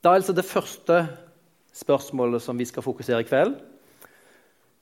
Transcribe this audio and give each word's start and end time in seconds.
Da 0.00 0.08
er 0.08 0.14
altså 0.22 0.32
det 0.32 0.44
første 0.48 1.02
spørsmålet 1.76 2.40
som 2.42 2.58
vi 2.58 2.64
skal 2.64 2.82
fokusere 2.82 3.20
i 3.20 3.26
kveld, 3.28 3.54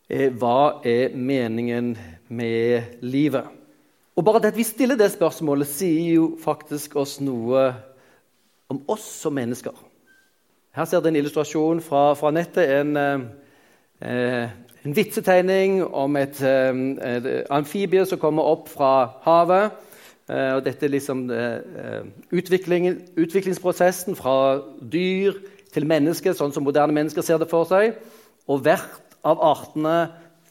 er 0.09 0.31
hva 0.39 0.79
er 0.87 1.17
meningen 1.19 1.97
med 2.29 3.03
livet? 3.03 3.49
Og 4.17 4.25
bare 4.25 4.41
det 4.45 4.53
at 4.53 4.57
vi 4.57 4.67
stiller 4.67 4.97
det 4.97 5.11
spørsmålet, 5.11 5.67
sier 5.67 6.15
jo 6.15 6.29
faktisk 6.43 6.95
oss 6.97 7.17
noe 7.21 7.67
om 8.71 8.81
oss 8.87 9.09
som 9.25 9.35
mennesker. 9.35 9.75
Her 10.79 10.87
ser 10.87 11.03
dere 11.03 11.17
en 11.17 11.21
illustrasjon 11.21 11.83
fra, 11.83 12.13
fra 12.15 12.31
nettet. 12.31 12.71
En, 12.79 12.97
eh, 12.97 14.49
en 14.85 14.97
vitsetegning 14.97 15.81
om 15.83 16.17
et, 16.17 16.43
eh, 16.43 16.83
et, 17.11 17.29
amfibie 17.51 18.07
som 18.07 18.23
kommer 18.23 18.47
opp 18.47 18.69
fra 18.71 18.93
havet. 19.27 19.75
Eh, 20.29 20.53
og 20.59 20.65
dette 20.67 20.85
er 20.85 20.93
liksom 20.93 21.25
eh, 21.33 22.05
utviklingsprosessen 22.37 24.17
fra 24.19 24.61
dyr 24.93 25.39
til 25.73 25.87
menneske, 25.89 26.35
sånn 26.37 26.53
som 26.53 26.67
moderne 26.67 26.95
mennesker 26.97 27.25
ser 27.25 27.41
det 27.41 27.49
for 27.51 27.69
seg. 27.69 27.97
Og 28.49 28.61
hvert 28.65 29.17
av 29.27 29.41
artene 29.45 29.97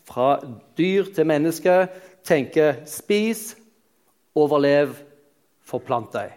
fra 0.08 0.38
dyr 0.78 1.12
til 1.14 1.30
menneske 1.30 1.76
tenker 2.28 2.84
'spis, 2.86 3.56
overlev, 4.36 4.96
forplant 5.66 6.12
deg'. 6.14 6.34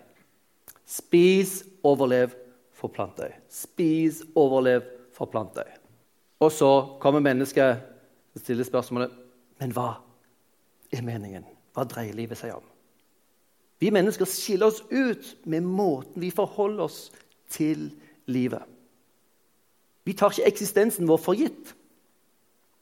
Spis, 0.87 1.61
overlev, 1.85 2.35
forplant 2.75 3.17
deg. 3.17 3.37
Spis, 3.49 4.23
overlev, 4.35 4.83
forplant 5.17 5.55
deg. 5.55 5.69
Og 6.41 6.53
så 6.53 6.71
kommer 7.01 7.21
mennesket 7.21 7.83
og 8.35 8.41
stiller 8.41 8.65
spørsmålet 8.65 9.11
Men 9.61 9.75
hva 9.77 9.91
er 10.93 11.03
meningen? 11.05 11.45
Hva 11.77 11.85
dreier 11.85 12.17
livet 12.17 12.39
seg 12.41 12.55
om? 12.57 12.70
Vi 13.81 13.91
mennesker 13.91 14.29
skiller 14.29 14.69
oss 14.69 14.83
ut 14.91 15.47
med 15.49 15.65
måten 15.65 16.21
vi 16.21 16.31
forholder 16.35 16.85
oss 16.85 17.09
til 17.49 17.89
livet. 18.29 18.63
Vi 20.05 20.15
tar 20.17 20.33
ikke 20.35 20.49
eksistensen 20.49 21.09
vår 21.09 21.21
for 21.21 21.39
gitt. 21.39 21.75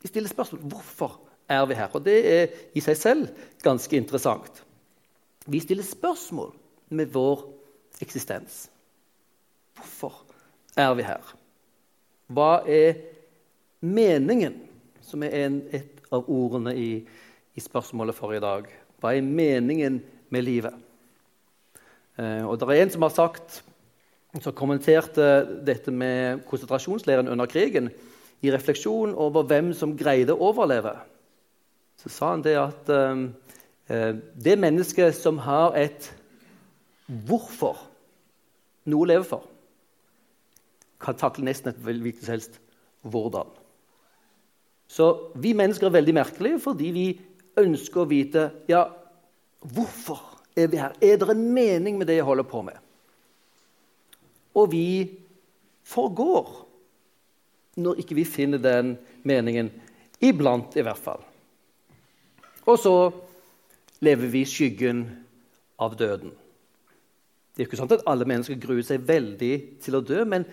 Vi 0.03 0.11
stiller 0.11 0.31
spørsmål 0.31 0.63
hvorfor 0.71 1.19
er 1.49 1.67
vi 1.67 1.77
her. 1.79 1.91
Og 1.95 2.05
det 2.05 2.19
er 2.33 2.57
i 2.75 2.83
seg 2.83 2.97
selv 2.99 3.29
ganske 3.65 3.97
interessant. 3.97 4.63
Vi 5.47 5.61
stiller 5.61 5.87
spørsmål 5.87 6.53
med 6.91 7.13
vår 7.15 7.47
eksistens. 8.03 8.67
Hvorfor 9.77 10.25
er 10.77 10.95
vi 10.95 11.07
her? 11.07 11.35
Hva 12.29 12.51
er 12.69 12.99
meningen, 13.81 14.59
som 15.03 15.23
er 15.23 15.47
en, 15.47 15.63
et 15.73 16.03
av 16.13 16.29
ordene 16.29 16.75
i, 16.77 16.91
i, 17.55 17.61
spørsmålet 17.61 18.17
for 18.17 18.35
i 18.37 18.43
dag? 18.43 18.69
Hva 19.01 19.15
er 19.17 19.25
meningen 19.25 20.03
med 20.29 20.45
livet? 20.45 20.88
Eh, 22.19 22.45
og 22.45 22.59
det 22.59 22.69
er 22.69 22.83
en 22.83 22.93
som 22.95 23.07
har 23.07 23.15
sagt 23.15 23.63
som 24.43 24.55
kommenterte 24.55 25.25
dette 25.67 25.91
med 25.91 26.45
konsentrasjonsleiren 26.47 27.31
under 27.33 27.49
krigen 27.51 27.89
i 28.45 28.53
refleksjon 28.53 29.15
over 29.19 29.47
hvem 29.49 29.73
som 29.75 29.97
greide 29.99 30.35
å 30.35 30.51
overleve. 30.51 30.93
Så 31.99 32.11
sa 32.13 32.33
han 32.35 32.45
det 32.45 32.57
at 32.61 32.91
eh, 32.93 33.29
eh 33.89 34.15
det 34.35 34.59
mennesket 34.59 35.17
som 35.17 35.39
har 35.43 35.77
et 35.79 36.11
hvorfor 37.07 37.81
noe 38.89 39.05
å 39.05 39.09
leve 39.09 39.25
for, 39.25 39.47
kan 41.01 41.17
takle 41.17 41.47
nesten 41.47 41.71
et 41.71 41.81
hvilket 41.81 42.25
som 42.25 42.35
helst 42.35 42.61
hvordan. 43.03 43.49
Så 44.89 45.33
vi 45.37 45.53
mennesker 45.53 45.87
er 45.87 45.99
veldig 45.99 46.15
merkelige 46.17 46.61
fordi 46.65 46.91
vi 46.93 47.07
ønsker 47.59 48.03
å 48.03 48.09
vite 48.09 48.51
ja, 48.69 48.87
hvorfor 49.61 50.28
er 50.59 50.71
vi 50.71 50.81
her. 50.81 50.95
Er 51.01 51.19
det 51.21 51.31
en 51.33 51.45
mening 51.55 51.99
med 51.99 52.09
det 52.11 52.19
jeg 52.19 52.27
holder 52.27 52.47
på 52.49 52.63
med? 52.67 52.79
Og 54.59 54.71
vi 54.73 54.89
forgår 55.87 56.51
når 57.79 58.03
ikke 58.03 58.19
vi 58.19 58.27
finner 58.27 58.59
den 58.59 58.97
meningen. 59.23 59.71
Iblant, 60.21 60.75
i 60.77 60.83
hvert 60.83 60.99
fall. 60.99 61.23
Og 62.67 62.79
så 62.83 62.95
lever 64.03 64.33
vi 64.33 64.43
i 64.43 64.49
skyggen 64.49 65.05
av 65.79 65.95
døden. 65.99 66.33
Det 67.55 67.63
er 67.63 67.69
ikke 67.69 67.79
sant 67.79 67.95
at 67.95 68.07
alle 68.07 68.27
mennesker 68.29 68.59
gruer 68.63 68.85
seg 68.87 69.07
veldig 69.07 69.55
til 69.83 69.99
å 69.99 70.03
dø, 70.03 70.25
men 70.27 70.45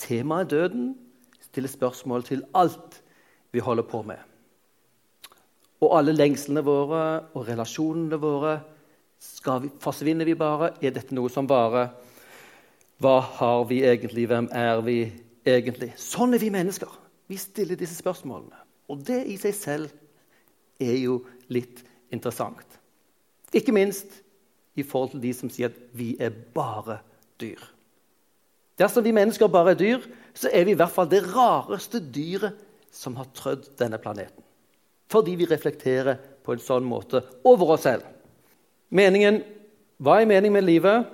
temaet 0.00 0.52
døden 0.52 0.92
stiller 1.44 1.72
spørsmål 1.72 2.24
til 2.28 2.44
alt 2.56 3.00
vi 3.52 3.64
holder 3.64 3.88
på 3.88 4.02
med. 4.08 4.20
Og 5.82 5.96
alle 5.98 6.14
lengslene 6.14 6.62
våre 6.64 7.02
og 7.34 7.48
relasjonene 7.48 8.20
våre 8.22 8.54
vi, 9.62 9.70
Forsvinner 9.82 10.28
vi 10.28 10.34
bare? 10.38 10.72
Er 10.82 10.94
dette 10.94 11.14
noe 11.14 11.30
som 11.32 11.48
varer? 11.50 11.92
Hva 13.02 13.18
har 13.38 13.64
vi 13.70 13.82
egentlig? 13.86 14.26
Hvem 14.30 14.48
er 14.54 14.82
vi 14.86 14.98
egentlig? 15.46 15.92
Sånn 15.98 16.34
er 16.34 16.42
vi 16.42 16.52
mennesker. 16.54 16.90
Vi 17.30 17.38
stiller 17.40 17.78
disse 17.78 17.98
spørsmålene. 17.98 18.58
Og 18.90 19.02
det 19.06 19.22
i 19.30 19.38
seg 19.40 19.54
selv 19.56 20.82
er 20.82 20.98
jo 21.00 21.22
litt 21.52 21.82
interessant. 22.12 22.78
Ikke 23.52 23.74
minst 23.74 24.20
i 24.78 24.84
forhold 24.86 25.14
til 25.14 25.24
de 25.24 25.32
som 25.36 25.50
sier 25.52 25.72
at 25.72 25.78
vi 25.96 26.12
er 26.20 26.32
bare 26.54 27.00
dyr. 27.40 27.60
Dersom 28.80 29.04
vi 29.04 29.14
mennesker 29.14 29.50
bare 29.52 29.74
er 29.74 29.80
dyr, 29.80 30.04
så 30.34 30.48
er 30.52 30.64
vi 30.64 30.72
i 30.72 30.78
hvert 30.78 30.92
fall 30.92 31.10
det 31.10 31.22
rareste 31.28 32.00
dyret 32.00 32.56
som 32.92 33.16
har 33.18 33.28
trødd 33.36 33.68
denne 33.80 34.00
planeten. 34.00 34.44
Fordi 35.12 35.34
vi 35.36 35.48
reflekterer 35.48 36.16
på 36.42 36.54
en 36.54 36.62
sånn 36.62 36.86
måte 36.88 37.20
over 37.48 37.74
oss 37.74 37.84
selv. 37.84 38.06
Meningen, 38.92 39.42
Hva 40.02 40.18
er 40.20 40.26
meningen 40.26 40.52
med 40.52 40.66
livet? 40.66 41.06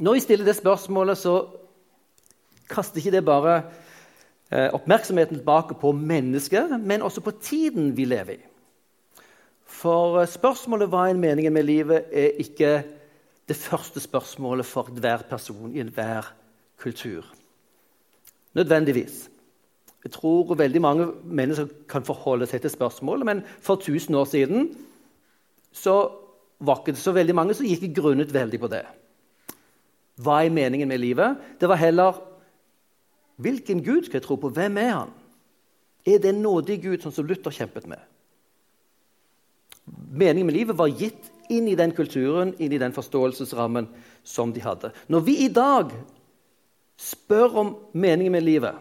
Når 0.00 0.14
vi 0.14 0.20
stiller 0.22 0.46
det 0.46 0.56
spørsmålet, 0.56 1.18
så 1.18 1.34
kaster 2.70 3.00
ikke 3.02 3.12
det 3.16 3.24
bare 3.26 3.56
eh, 4.52 4.70
oppmerksomheten 4.72 5.40
tilbake 5.40 5.74
på 5.80 5.92
mennesket, 5.92 6.72
men 6.80 7.02
også 7.02 7.20
på 7.20 7.34
tiden 7.42 7.90
vi 7.96 8.04
lever 8.04 8.38
i. 8.38 8.40
For 9.66 10.22
eh, 10.22 10.28
spørsmålet 10.30 10.88
hva 10.88 11.08
er 11.10 11.20
meningen 11.20 11.52
med 11.52 11.68
livet, 11.68 12.08
er 12.12 12.40
ikke 12.40 12.72
det 13.48 13.56
første 13.56 14.00
spørsmålet 14.00 14.66
for 14.66 14.88
hver 14.88 15.26
person 15.28 15.74
i 15.74 15.82
enhver 15.82 16.32
kultur. 16.80 17.26
Nødvendigvis. 18.54 19.26
Jeg 20.04 20.12
tror 20.12 20.54
veldig 20.54 20.80
mange 20.80 21.12
mennesker 21.24 21.66
kan 21.88 22.04
forholde 22.04 22.46
seg 22.46 22.62
til 22.62 22.70
spørsmålet, 22.70 23.26
men 23.26 23.42
for 23.60 23.74
1000 23.74 24.16
år 24.16 24.24
siden 24.24 24.70
så 25.72 26.25
var 26.58 26.80
ikke 26.80 26.96
så 26.98 27.12
veldig 27.12 27.34
mange 27.36 27.56
som 27.56 27.66
gikk 27.68 27.90
grunnet 27.96 28.32
veldig 28.32 28.60
på 28.60 28.70
det. 28.72 28.84
Hva 30.16 30.40
er 30.42 30.54
meningen 30.54 30.88
med 30.88 31.02
livet? 31.02 31.36
Det 31.60 31.68
var 31.68 31.80
heller 31.80 32.16
hvilken 33.36 33.82
Gud 33.84 34.06
skal 34.06 34.20
jeg 34.20 34.24
tro 34.24 34.38
på? 34.40 34.48
Hvem 34.48 34.78
er 34.80 34.92
han? 34.94 35.10
Er 36.06 36.22
det 36.22 36.30
en 36.32 36.42
nådig 36.44 36.78
Gud, 36.82 37.02
sånn 37.02 37.12
som 37.12 37.26
Luther 37.28 37.52
kjempet 37.52 37.88
med? 37.90 38.00
Meningen 39.86 40.48
med 40.48 40.56
livet 40.56 40.78
var 40.78 40.88
gitt 40.88 41.28
inn 41.52 41.68
i 41.68 41.76
den 41.78 41.92
kulturen, 41.94 42.54
inn 42.58 42.72
i 42.72 42.80
den 42.80 42.94
forståelsesrammen 42.96 43.90
som 44.24 44.54
de 44.54 44.62
hadde. 44.64 44.90
Når 45.12 45.26
vi 45.26 45.36
i 45.44 45.50
dag 45.52 45.92
spør 46.96 47.60
om 47.60 47.74
meningen 47.92 48.32
med 48.32 48.46
livet, 48.46 48.78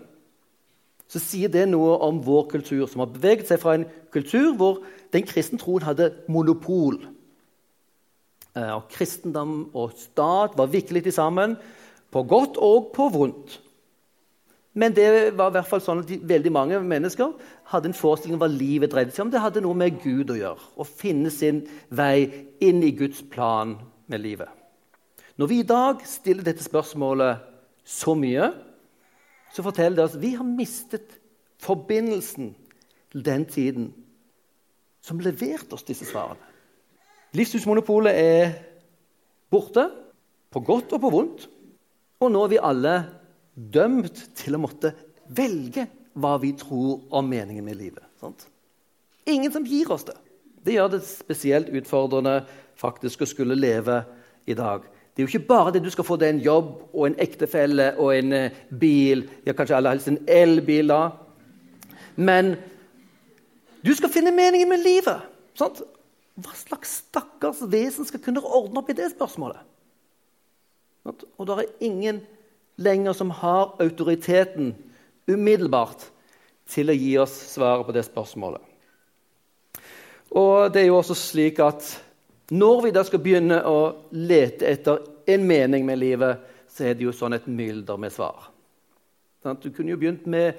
så 1.11 1.19
sier 1.21 1.51
det 1.51 1.67
noe 1.69 1.99
om 2.07 2.23
vår 2.25 2.47
kultur, 2.55 2.87
som 2.89 3.03
har 3.03 3.11
beveget 3.13 3.51
seg 3.51 3.59
fra 3.61 3.75
en 3.77 3.85
kultur 4.13 4.55
hvor 4.57 4.79
den 5.13 5.27
kristne 5.27 5.59
troen 5.61 5.85
hadde 5.85 6.13
monopol 6.31 6.97
og 8.55 8.87
kristendom 8.91 9.57
og 9.75 9.95
stat 9.99 10.55
var 10.55 10.71
virkelig 10.71 11.13
sammen, 11.13 11.57
på 12.11 12.23
godt 12.23 12.57
og 12.63 12.91
på 12.95 13.09
vondt. 13.11 13.59
Men 14.75 14.91
det 14.95 15.07
var 15.35 15.51
i 15.51 15.55
hvert 15.55 15.67
fall 15.69 15.83
sånn 15.83 16.01
at 16.03 16.09
de, 16.09 16.17
veldig 16.19 16.51
mange 16.51 16.79
mennesker 16.83 17.31
hadde 17.71 17.89
en 17.91 17.95
forestilling 17.95 18.35
om 18.35 18.43
hva 18.43 18.51
livet 18.51 18.91
dreide 18.91 19.15
seg 19.15 19.23
om. 19.23 19.31
Det 19.31 19.43
hadde 19.43 19.63
noe 19.63 19.77
med 19.79 20.01
Gud 20.03 20.33
å 20.33 20.39
gjøre, 20.39 20.69
å 20.75 20.87
finne 20.87 21.31
sin 21.31 21.61
vei 21.95 22.47
inn 22.63 22.83
i 22.83 22.91
Guds 22.95 23.21
plan 23.31 23.77
med 24.11 24.23
livet. 24.23 24.51
Når 25.39 25.51
vi 25.51 25.59
i 25.61 25.67
dag 25.67 26.03
stiller 26.07 26.43
dette 26.47 26.63
spørsmålet 26.63 27.43
så 27.87 28.15
mye, 28.19 28.49
så 29.55 29.63
forteller 29.63 29.99
det 29.99 30.05
oss 30.07 30.17
at 30.17 30.23
vi 30.23 30.33
har 30.35 30.47
mistet 30.47 31.15
forbindelsen 31.63 32.51
til 33.11 33.23
den 33.23 33.47
tiden 33.47 33.89
som 35.03 35.23
leverte 35.23 35.77
oss 35.77 35.87
disse 35.87 36.07
svarene. 36.09 36.54
Livssynsmonopolet 37.35 38.15
er 38.15 38.53
borte, 39.51 39.89
på 40.51 40.61
godt 40.63 40.93
og 40.95 41.01
på 41.03 41.11
vondt. 41.11 41.47
Og 42.23 42.31
nå 42.31 42.43
er 42.45 42.51
vi 42.53 42.63
alle 42.63 42.95
dømt 43.55 44.21
til 44.39 44.55
å 44.55 44.61
måtte 44.63 44.93
velge 45.35 45.87
hva 46.15 46.35
vi 46.39 46.53
tror 46.55 47.01
om 47.15 47.27
meningen 47.27 47.65
med 47.65 47.75
livet. 47.79 48.03
Sant? 48.21 48.47
Ingen 49.27 49.51
som 49.51 49.65
gir 49.67 49.91
oss 49.91 50.05
det. 50.07 50.15
Det 50.65 50.77
gjør 50.77 50.93
det 50.95 51.01
spesielt 51.05 51.71
utfordrende 51.75 52.39
faktisk 52.79 53.25
å 53.25 53.29
skulle 53.29 53.57
leve 53.57 53.99
i 54.47 54.55
dag. 54.55 54.85
Det 55.15 55.21
er 55.21 55.27
jo 55.27 55.31
ikke 55.31 55.49
bare 55.49 55.73
det 55.75 55.83
du 55.83 55.91
skal 55.91 56.07
få 56.07 56.17
deg 56.19 56.33
en 56.33 56.43
jobb 56.43 56.71
og 56.91 57.03
en 57.07 57.19
ektefelle 57.23 57.91
og 58.01 58.11
en 58.15 58.33
eh, 58.35 58.63
bil. 58.69 59.25
Ja, 59.45 59.53
kanskje 59.55 59.77
aller 59.77 59.95
helst 59.95 60.09
en 60.11 60.21
elbil, 60.27 60.91
da. 60.91 61.11
Men 62.15 62.55
du 63.85 63.93
skal 63.95 64.11
finne 64.11 64.33
meningen 64.35 64.71
med 64.71 64.83
livet. 64.83 65.23
Sant? 65.55 65.83
Hva 66.35 66.51
slags 66.57 66.97
stakkars 67.05 67.61
vesen 67.71 68.07
skal 68.07 68.21
kunne 68.23 68.43
ordne 68.43 68.81
opp 68.81 68.89
i 68.91 68.97
det 68.97 69.11
spørsmålet? 69.13 69.61
Og 71.05 71.45
det 71.47 71.55
er 71.55 71.85
ingen 71.85 72.21
lenger 72.81 73.15
som 73.15 73.31
har 73.31 73.75
autoriteten 73.79 74.73
umiddelbart 75.29 76.09
til 76.69 76.89
å 76.89 76.97
gi 76.97 77.13
oss 77.21 77.35
svaret 77.53 77.85
på 77.87 77.93
det 77.95 78.03
spørsmålet. 78.07 78.61
Og 80.35 80.73
det 80.73 80.81
er 80.81 80.89
jo 80.89 80.99
også 80.99 81.15
slik 81.15 81.61
at 81.63 81.85
når 82.51 82.81
vi 82.83 82.93
da 82.93 83.05
skal 83.05 83.21
begynne 83.23 83.61
å 83.65 83.77
lete 84.11 84.67
etter 84.67 85.05
en 85.31 85.45
mening 85.47 85.85
med 85.87 86.01
livet, 86.01 86.41
så 86.69 86.89
er 86.89 86.97
det 86.97 87.07
jo 87.07 87.13
sånn 87.15 87.37
et 87.37 87.47
mylder 87.47 87.97
med 88.01 88.13
svar. 88.13 88.49
Du 89.61 89.69
kunne 89.69 89.93
jo 89.93 90.01
begynt 90.01 90.25
med 90.27 90.57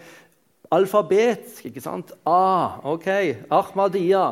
alfabet. 0.72 1.60
ikke 1.66 1.82
sant? 1.82 2.14
A, 2.24 2.80
ok, 2.86 3.08
Ahmadiyya. 3.50 4.24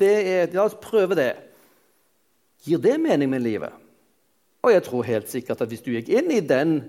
Det 0.00 0.14
er, 0.24 0.48
La 0.56 0.64
oss 0.64 0.78
prøve 0.80 1.18
det. 1.18 1.34
Gir 2.64 2.80
det 2.80 2.96
mening 3.00 3.30
med 3.32 3.44
livet? 3.44 3.72
Og 4.64 4.72
jeg 4.74 4.84
tror 4.84 5.06
helt 5.08 5.30
sikkert 5.32 5.62
at 5.64 5.70
hvis 5.70 5.84
du 5.84 5.92
gikk 5.94 6.10
inn 6.12 6.32
i 6.32 6.42
den 6.44 6.80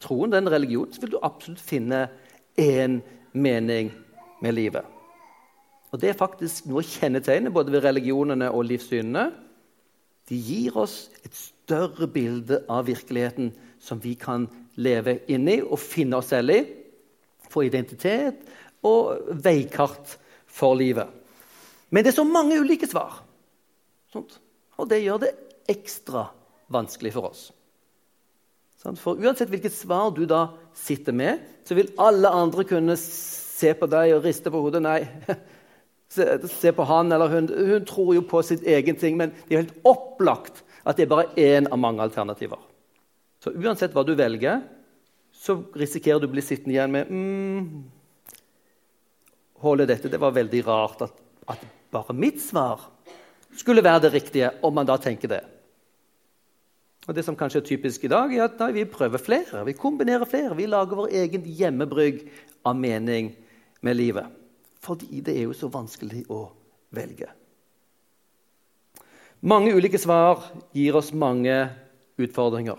troen, 0.00 0.32
den 0.32 0.50
religionen, 0.52 0.92
så 0.92 1.00
vil 1.04 1.14
du 1.14 1.22
absolutt 1.24 1.62
finne 1.64 2.06
én 2.60 3.00
mening 3.32 3.92
med 4.44 4.56
livet. 4.56 4.84
Og 5.92 6.00
Det 6.00 6.10
er 6.10 6.18
faktisk 6.18 6.66
noe 6.66 6.82
kjennetegnet 6.82 7.54
både 7.54 7.72
ved 7.72 7.84
religionene 7.84 8.50
og 8.50 8.66
livssynene. 8.66 9.28
De 10.28 10.36
gir 10.36 10.76
oss 10.80 11.10
et 11.22 11.36
større 11.36 12.08
bilde 12.10 12.64
av 12.68 12.88
virkeligheten 12.88 13.52
som 13.78 14.00
vi 14.02 14.16
kan 14.18 14.48
leve 14.74 15.20
inni 15.30 15.60
og 15.62 15.78
finne 15.78 16.18
oss 16.18 16.32
selv 16.32 16.50
i. 16.50 16.64
Få 17.46 17.62
identitet 17.68 18.42
og 18.82 19.36
veikart 19.44 20.16
for 20.50 20.74
livet. 20.74 21.06
Men 21.94 22.02
det 22.02 22.10
er 22.10 22.18
så 22.18 22.26
mange 22.26 22.58
ulike 22.58 22.88
svar. 22.90 23.20
Og 24.14 24.88
det 24.90 25.04
gjør 25.04 25.20
det 25.22 25.34
ekstra 25.70 26.26
vanskelig 26.74 27.14
for 27.14 27.30
oss. 27.30 27.44
For 29.00 29.16
uansett 29.16 29.48
hvilket 29.48 29.72
svar 29.72 30.10
du 30.12 30.24
da 30.28 30.48
sitter 30.76 31.14
med, 31.16 31.40
så 31.64 31.76
vil 31.78 31.92
alle 32.02 32.28
andre 32.28 32.66
kunne 32.68 32.96
se 33.00 33.70
på 33.78 33.88
deg 33.88 34.16
og 34.16 34.26
riste 34.26 34.50
på 34.52 34.60
hodet. 34.60 34.82
Nei, 34.84 34.98
se, 36.14 36.26
se 36.50 36.72
på 36.74 36.84
han 36.90 37.14
eller 37.14 37.32
hun. 37.32 37.48
Hun 37.48 37.86
tror 37.88 38.12
jo 38.18 38.26
på 38.28 38.42
sitt 38.44 38.66
egen 38.68 38.98
ting, 39.00 39.16
men 39.20 39.32
det 39.46 39.54
er 39.54 39.62
helt 39.62 39.88
opplagt 39.88 40.64
at 40.84 40.98
det 40.98 41.06
er 41.06 41.14
bare 41.14 41.30
én 41.40 41.70
av 41.70 41.80
mange 41.80 42.04
alternativer. 42.04 42.60
Så 43.40 43.54
uansett 43.54 43.94
hva 43.96 44.04
du 44.04 44.12
velger, 44.18 44.60
så 45.34 45.56
risikerer 45.76 46.20
du 46.20 46.28
å 46.28 46.34
bli 46.34 46.44
sittende 46.44 46.76
igjen 46.76 46.92
med 46.94 47.10
mm, 47.10 47.66
Holde 49.64 49.86
dette, 49.88 50.10
Det 50.12 50.20
var 50.20 50.34
veldig 50.36 50.60
rart 50.66 51.02
at, 51.06 51.20
at 51.48 51.62
bare 51.94 52.16
mitt 52.16 52.42
svar 52.42 52.82
skulle 53.54 53.84
være 53.84 54.06
det 54.06 54.14
riktige, 54.16 54.50
om 54.66 54.74
man 54.74 54.86
da 54.88 54.98
tenker 54.98 55.30
det. 55.30 55.44
Og 57.06 57.14
Det 57.14 57.24
som 57.24 57.36
kanskje 57.36 57.60
er 57.60 57.66
typisk 57.68 58.04
i 58.04 58.08
dag, 58.08 58.32
er 58.32 58.44
at 58.48 58.74
vi 58.74 58.84
prøver 58.84 59.20
flere. 59.20 59.64
Vi 59.64 59.72
kombinerer 59.76 60.24
flere. 60.24 60.56
Vi 60.56 60.66
lager 60.66 60.96
vår 60.96 61.12
egen 61.12 61.44
hjemmebrygg 61.44 62.24
av 62.64 62.76
mening 62.76 63.34
med 63.82 63.96
livet. 63.96 64.26
Fordi 64.80 65.20
det 65.20 65.36
er 65.36 65.44
jo 65.44 65.52
så 65.52 65.68
vanskelig 65.68 66.24
å 66.32 66.46
velge. 66.90 67.28
Mange 69.44 69.74
ulike 69.76 70.00
svar 70.00 70.40
gir 70.72 70.96
oss 70.96 71.12
mange 71.12 71.52
utfordringer. 72.16 72.78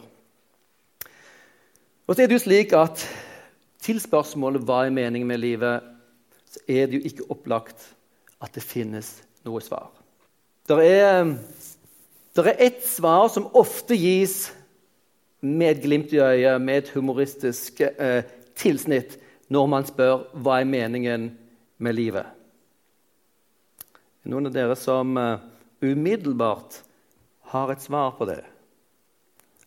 Og 2.05 2.15
så 2.15 2.23
er 2.23 2.29
det 2.29 2.39
jo 2.39 2.45
slik 2.47 2.73
at 2.73 3.05
til 3.85 4.01
spørsmålet 4.01 4.65
hva 4.65 4.85
er 4.85 4.93
meningen 4.93 5.29
med 5.29 5.43
livet, 5.43 5.85
så 6.49 6.63
er 6.65 6.89
det 6.89 6.97
jo 6.97 7.09
ikke 7.09 7.29
opplagt 7.29 7.94
at 8.43 8.55
det 8.55 8.63
finnes 8.63 9.17
noe 9.45 9.61
svar. 9.63 9.91
Det 10.65 10.81
er 10.81 11.35
det 12.35 12.43
er 12.43 12.65
ett 12.65 12.81
svar 12.83 13.29
som 13.31 13.47
ofte 13.55 13.95
gis 13.95 14.49
med 15.39 15.69
et 15.69 15.83
glimt 15.85 16.11
i 16.11 16.19
øyet, 16.19 16.59
med 16.61 16.81
et 16.81 16.89
humoristisk 16.91 17.79
eh, 17.79 18.25
tilsnitt, 18.59 19.15
når 19.47 19.69
man 19.71 19.87
spør 19.87 20.25
hva 20.43 20.57
er 20.59 20.67
meningen 20.67 21.29
med 21.79 21.95
livet. 21.95 22.27
Noen 24.27 24.49
av 24.49 24.57
dere 24.57 24.75
som 24.75 25.15
eh, 25.15 25.45
umiddelbart 25.85 26.81
har 27.53 27.71
et 27.71 27.87
svar 27.87 28.17
på 28.17 28.27
det. 28.27 28.41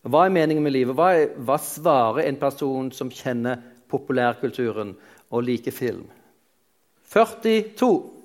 Hva 0.05 0.27
er 0.27 0.37
meningen 0.37 0.61
med 0.61 0.75
livet? 0.75 0.93
Hva, 0.93 1.09
er, 1.17 1.33
hva 1.41 1.57
svarer 1.57 2.27
en 2.27 2.37
person 2.37 2.93
som 2.93 3.09
kjenner 3.09 3.63
populærkulturen 3.89 4.93
og 5.33 5.47
liker 5.47 5.73
film? 5.73 6.05
42. 7.09 8.18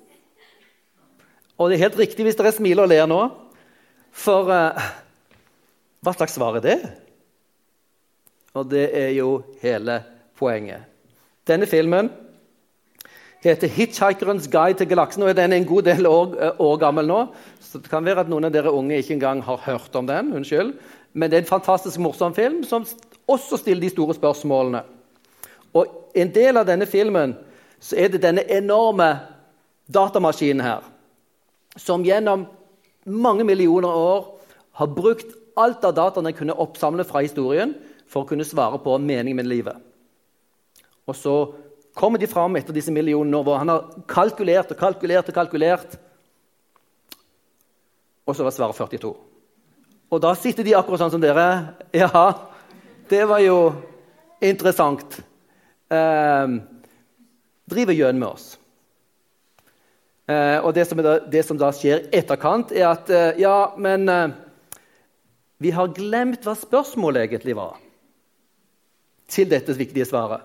Og 1.57 1.69
det 1.69 1.77
er 1.77 1.85
helt 1.87 1.99
riktig 1.99 2.25
hvis 2.27 2.37
dere 2.37 2.51
smiler 2.55 2.83
og 2.83 2.91
ler 2.91 3.07
nå. 3.09 3.21
For 4.15 4.51
uh, 4.51 4.89
hva 6.03 6.13
slags 6.15 6.35
svar 6.35 6.59
er 6.59 6.65
det? 6.65 6.77
Og 8.55 8.67
det 8.71 8.89
er 8.95 9.09
jo 9.15 9.41
hele 9.63 9.99
poenget. 10.39 10.87
Denne 11.47 11.67
filmen 11.67 12.09
heter 13.45 13.67
'Hitchhikerens 13.67 14.47
guide 14.47 14.77
til 14.77 14.87
galaksen'. 14.87 15.23
og 15.23 15.35
Den 15.35 15.53
er 15.53 15.57
en 15.57 15.65
god 15.65 15.81
del 15.81 16.05
år, 16.05 16.35
eh, 16.39 16.51
år, 16.59 16.77
gammel 16.77 17.07
nå, 17.07 17.27
så 17.59 17.77
det 17.77 17.89
kan 17.89 18.05
være 18.05 18.19
at 18.19 18.29
noen 18.29 18.45
av 18.45 18.51
dere 18.51 18.71
unge 18.71 18.97
ikke 18.97 19.13
engang 19.13 19.43
har 19.43 19.57
hørt 19.57 19.95
om 19.95 20.07
den. 20.07 20.33
unnskyld. 20.33 20.73
Men 21.13 21.31
det 21.31 21.37
er 21.37 21.41
en 21.41 21.59
fantastisk 21.59 21.99
morsom 21.99 22.35
film 22.35 22.63
som 22.63 22.85
også 23.27 23.57
stiller 23.57 23.81
de 23.81 23.89
store 23.89 24.13
spørsmålene. 24.13 24.81
Og 25.73 25.85
En 26.15 26.31
del 26.31 26.57
av 26.57 26.65
denne 26.65 26.85
filmen 26.85 27.35
så 27.79 27.95
er 27.97 28.07
det 28.07 28.21
denne 28.21 28.51
enorme 28.51 29.19
datamaskinen 29.93 30.61
her, 30.61 30.79
som 31.75 32.05
gjennom 32.05 32.45
mange 33.05 33.43
millioner 33.43 33.89
år 33.89 34.31
har 34.79 34.87
brukt 34.87 35.35
alt 35.55 35.85
av 35.85 35.93
data 35.95 36.21
den 36.21 36.35
kunne 36.35 36.55
oppsamle 36.59 37.05
fra 37.07 37.23
historien, 37.23 37.73
for 38.07 38.23
å 38.23 38.29
kunne 38.29 38.45
svare 38.45 38.77
på 38.83 38.97
meningen 39.01 39.39
med 39.39 39.49
livet. 39.49 39.77
Og 41.09 41.15
så 41.17 41.35
kommer 41.95 42.21
de 42.21 42.27
fram 42.29 42.55
etter 42.59 42.75
disse 42.75 42.93
millionene 42.93 43.41
hvor 43.45 43.59
han 43.61 43.71
har 43.71 43.87
kalkulert 44.09 44.73
og 44.73 44.79
kalkulert 44.79 45.31
og 45.31 45.37
kalkulert. 45.37 45.95
Og 48.25 48.35
så 48.35 48.45
var 48.45 48.53
svaret 48.53 48.77
42. 48.77 49.13
Og 50.13 50.21
da 50.21 50.33
sitter 50.37 50.65
de 50.65 50.75
akkurat 50.77 51.01
sånn 51.01 51.15
som 51.15 51.23
dere. 51.23 51.47
Ja, 51.95 52.25
det 53.09 53.23
var 53.29 53.41
jo 53.43 53.57
interessant. 54.43 55.17
Eh, 55.89 56.55
driver 57.69 57.97
gjøn 57.97 58.21
med 58.21 58.29
oss. 58.29 58.55
Eh, 60.25 60.57
og 60.65 60.73
det 60.73 60.87
som, 60.89 60.97
da, 61.05 61.19
det 61.29 61.43
som, 61.45 61.57
da, 61.61 61.69
skjer 61.75 62.07
etterkant, 62.15 62.73
er 62.73 62.87
at 62.89 63.09
eh, 63.13 63.41
Ja, 63.43 63.75
men 63.77 64.09
eh, 64.09 64.33
vi 65.61 65.73
har 65.75 65.93
glemt 65.93 66.45
hva 66.45 66.55
spørsmålet 66.57 67.27
egentlig 67.27 67.55
var 67.57 67.77
til 69.29 69.49
dette 69.49 69.73
viktige 69.77 70.05
svaret. 70.05 70.41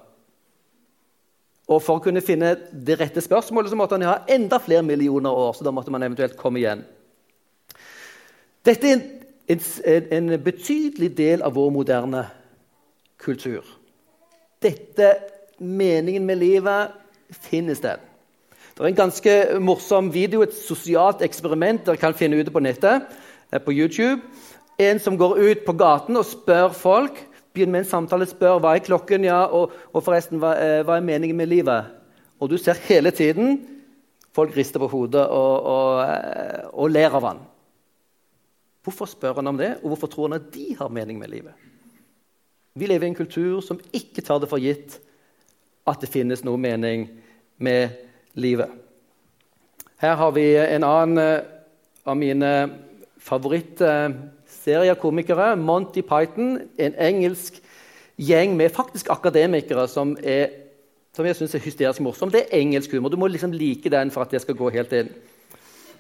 Og 1.71 1.81
For 1.85 2.01
å 2.01 2.03
kunne 2.03 2.23
finne 2.25 2.57
det 2.73 2.99
rette 2.99 3.23
spørsmålet 3.23 3.71
så 3.71 3.79
måtte 3.79 3.97
han 3.97 4.09
ha 4.09 4.19
enda 4.29 4.59
flere 4.61 4.83
millioner 4.83 5.31
år. 5.31 5.55
så 5.55 5.65
da 5.65 5.73
måtte 5.73 5.93
man 5.95 6.03
eventuelt 6.03 6.37
komme 6.37 6.59
igjen. 6.59 6.85
Dette 8.67 8.89
er 8.89 8.97
en, 9.49 9.61
en, 9.87 10.07
en 10.13 10.43
betydelig 10.43 11.13
del 11.17 11.43
av 11.47 11.55
vår 11.55 11.71
moderne 11.73 12.25
kultur. 13.21 13.65
Dette, 14.61 15.15
meningen 15.59 16.27
med 16.27 16.39
livet, 16.39 16.97
finnes 17.31 17.81
den. 17.81 18.10
Det 18.81 18.87
er 18.87 18.95
en 18.95 18.97
ganske 18.97 19.33
morsom 19.61 20.07
video, 20.09 20.41
et 20.41 20.55
sosialt 20.57 21.21
eksperiment 21.21 21.83
dere 21.85 22.01
kan 22.01 22.15
finne 22.17 22.39
ute 22.41 22.53
på 22.55 22.63
nettet. 22.65 23.11
Eh, 23.53 23.61
på 23.61 23.75
YouTube. 23.77 24.23
En 24.81 24.99
som 24.99 25.19
går 25.21 25.37
ut 25.37 25.67
på 25.67 25.75
gaten 25.77 26.17
og 26.17 26.25
spør 26.25 26.73
folk. 26.73 27.19
Begynner 27.53 27.75
med 27.75 27.85
en 27.85 27.91
samtale, 27.91 28.25
spør 28.25 28.57
hva 28.57 28.73
er 28.79 28.87
klokken 28.87 29.29
ja, 29.29 29.43
og, 29.53 29.77
og 29.93 30.07
forresten, 30.07 30.41
hva, 30.41 30.55
eh, 30.57 30.81
hva, 30.81 30.97
er 30.97 31.05
meningen 31.05 31.37
med 31.37 31.53
livet. 31.53 31.93
Og 32.41 32.49
du 32.49 32.57
ser 32.57 32.81
hele 32.89 33.13
tiden 33.13 33.59
folk 34.33 34.57
rister 34.57 34.81
på 34.81 34.89
hodet 34.89 35.29
og, 35.29 35.71
og, 35.77 36.03
eh, 36.09 36.67
og 36.73 36.97
ler 36.97 37.21
av 37.21 37.29
han. 37.29 37.47
Hvorfor 38.81 39.13
spør 39.13 39.43
han 39.43 39.53
om 39.53 39.61
det, 39.61 39.75
og 39.83 39.93
hvorfor 39.93 40.09
tror 40.09 40.31
han 40.31 40.41
at 40.41 40.53
de 40.57 40.71
har 40.81 40.89
mening 40.89 41.21
med 41.21 41.37
livet? 41.37 41.53
Vi 42.81 42.89
lever 42.89 43.11
i 43.11 43.13
en 43.13 43.25
kultur 43.27 43.61
som 43.61 43.77
ikke 43.93 44.25
tar 44.25 44.41
det 44.41 44.49
for 44.49 44.57
gitt 44.57 45.03
at 45.85 46.01
det 46.01 46.09
finnes 46.09 46.49
noe 46.49 46.57
mening 46.57 47.11
med 47.61 47.91
livet 47.91 48.07
livet. 48.35 48.69
Her 50.01 50.17
har 50.17 50.31
vi 50.31 50.57
en 50.57 50.85
annen 50.85 51.19
eh, 51.19 51.41
av 52.09 52.17
mine 52.17 52.71
favorittseriekomikere, 53.21 55.57
Monty 55.57 56.01
Python. 56.01 56.59
En 56.79 56.95
engelsk 56.95 57.63
gjeng 58.17 58.57
med 58.57 58.71
faktisk 58.73 59.11
akademikere 59.13 59.89
som, 59.89 60.17
er, 60.23 60.49
som 61.17 61.27
jeg 61.27 61.37
syns 61.37 61.55
er 61.55 61.59
hysterisk 61.65 62.01
morsom. 62.05 62.31
Det 62.33 62.41
er 62.47 62.59
engelsk 62.61 62.93
humor. 62.97 63.11
Du 63.13 63.17
må 63.21 63.27
liksom 63.29 63.53
like 63.53 63.91
den 63.93 64.11
for 64.11 64.21
at 64.25 64.31
det 64.33 64.41
skal 64.41 64.57
gå 64.57 64.71
helt 64.73 64.93
inn. 64.97 65.09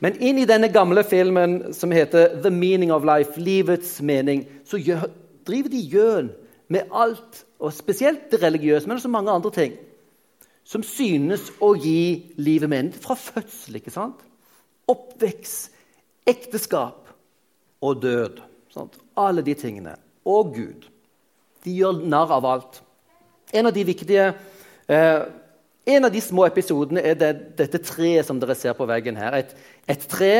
Men 0.00 0.16
inn 0.16 0.38
i 0.40 0.49
denne 0.49 0.72
gamle 0.72 1.04
filmen 1.04 1.75
som 1.76 1.92
heter 1.92 2.40
'The 2.40 2.50
Meaning 2.50 2.92
of 2.92 3.04
Life', 3.04 3.37
livets 3.37 4.02
mening, 4.02 4.49
så 4.64 4.76
gjør, 4.80 5.12
driver 5.46 5.68
de 5.68 5.88
gjøn 5.92 6.30
med 6.68 6.80
alt, 6.92 7.44
og 7.58 7.72
spesielt 7.72 8.30
det 8.30 8.42
religiøse, 8.42 8.88
men 8.88 8.96
også 8.96 9.08
mange 9.08 9.30
andre 9.30 9.50
ting 9.50 9.72
som 10.64 10.85
synes 10.87 11.49
å 11.62 11.73
gi 11.79 12.33
livet 12.38 12.71
mening. 12.71 12.95
Fra 12.95 13.17
fødsel, 13.19 13.81
ikke 13.81 13.95
sant? 13.95 14.23
Oppvekst, 14.90 15.71
ekteskap 16.29 17.11
og 17.81 18.02
død. 18.02 18.40
Sant? 18.75 18.99
Alle 19.19 19.43
de 19.47 19.55
tingene. 19.59 19.97
Og 20.25 20.55
Gud. 20.55 20.87
De 21.64 21.75
gjør 21.75 22.05
narr 22.09 22.33
av 22.38 22.47
alt. 22.49 22.81
En 23.52 23.67
av 23.67 23.75
de 23.75 23.85
viktige 23.85 24.31
eh, 24.88 25.23
en 25.87 26.05
av 26.05 26.12
de 26.12 26.21
små 26.21 26.45
episodene 26.47 27.02
er 27.02 27.17
det, 27.19 27.31
dette 27.59 27.81
treet 27.83 28.26
som 28.26 28.38
dere 28.40 28.55
ser 28.59 28.76
på 28.76 28.87
veggen 28.88 29.17
her. 29.19 29.38
Et, 29.40 29.55
et 29.88 30.02
tre, 30.12 30.35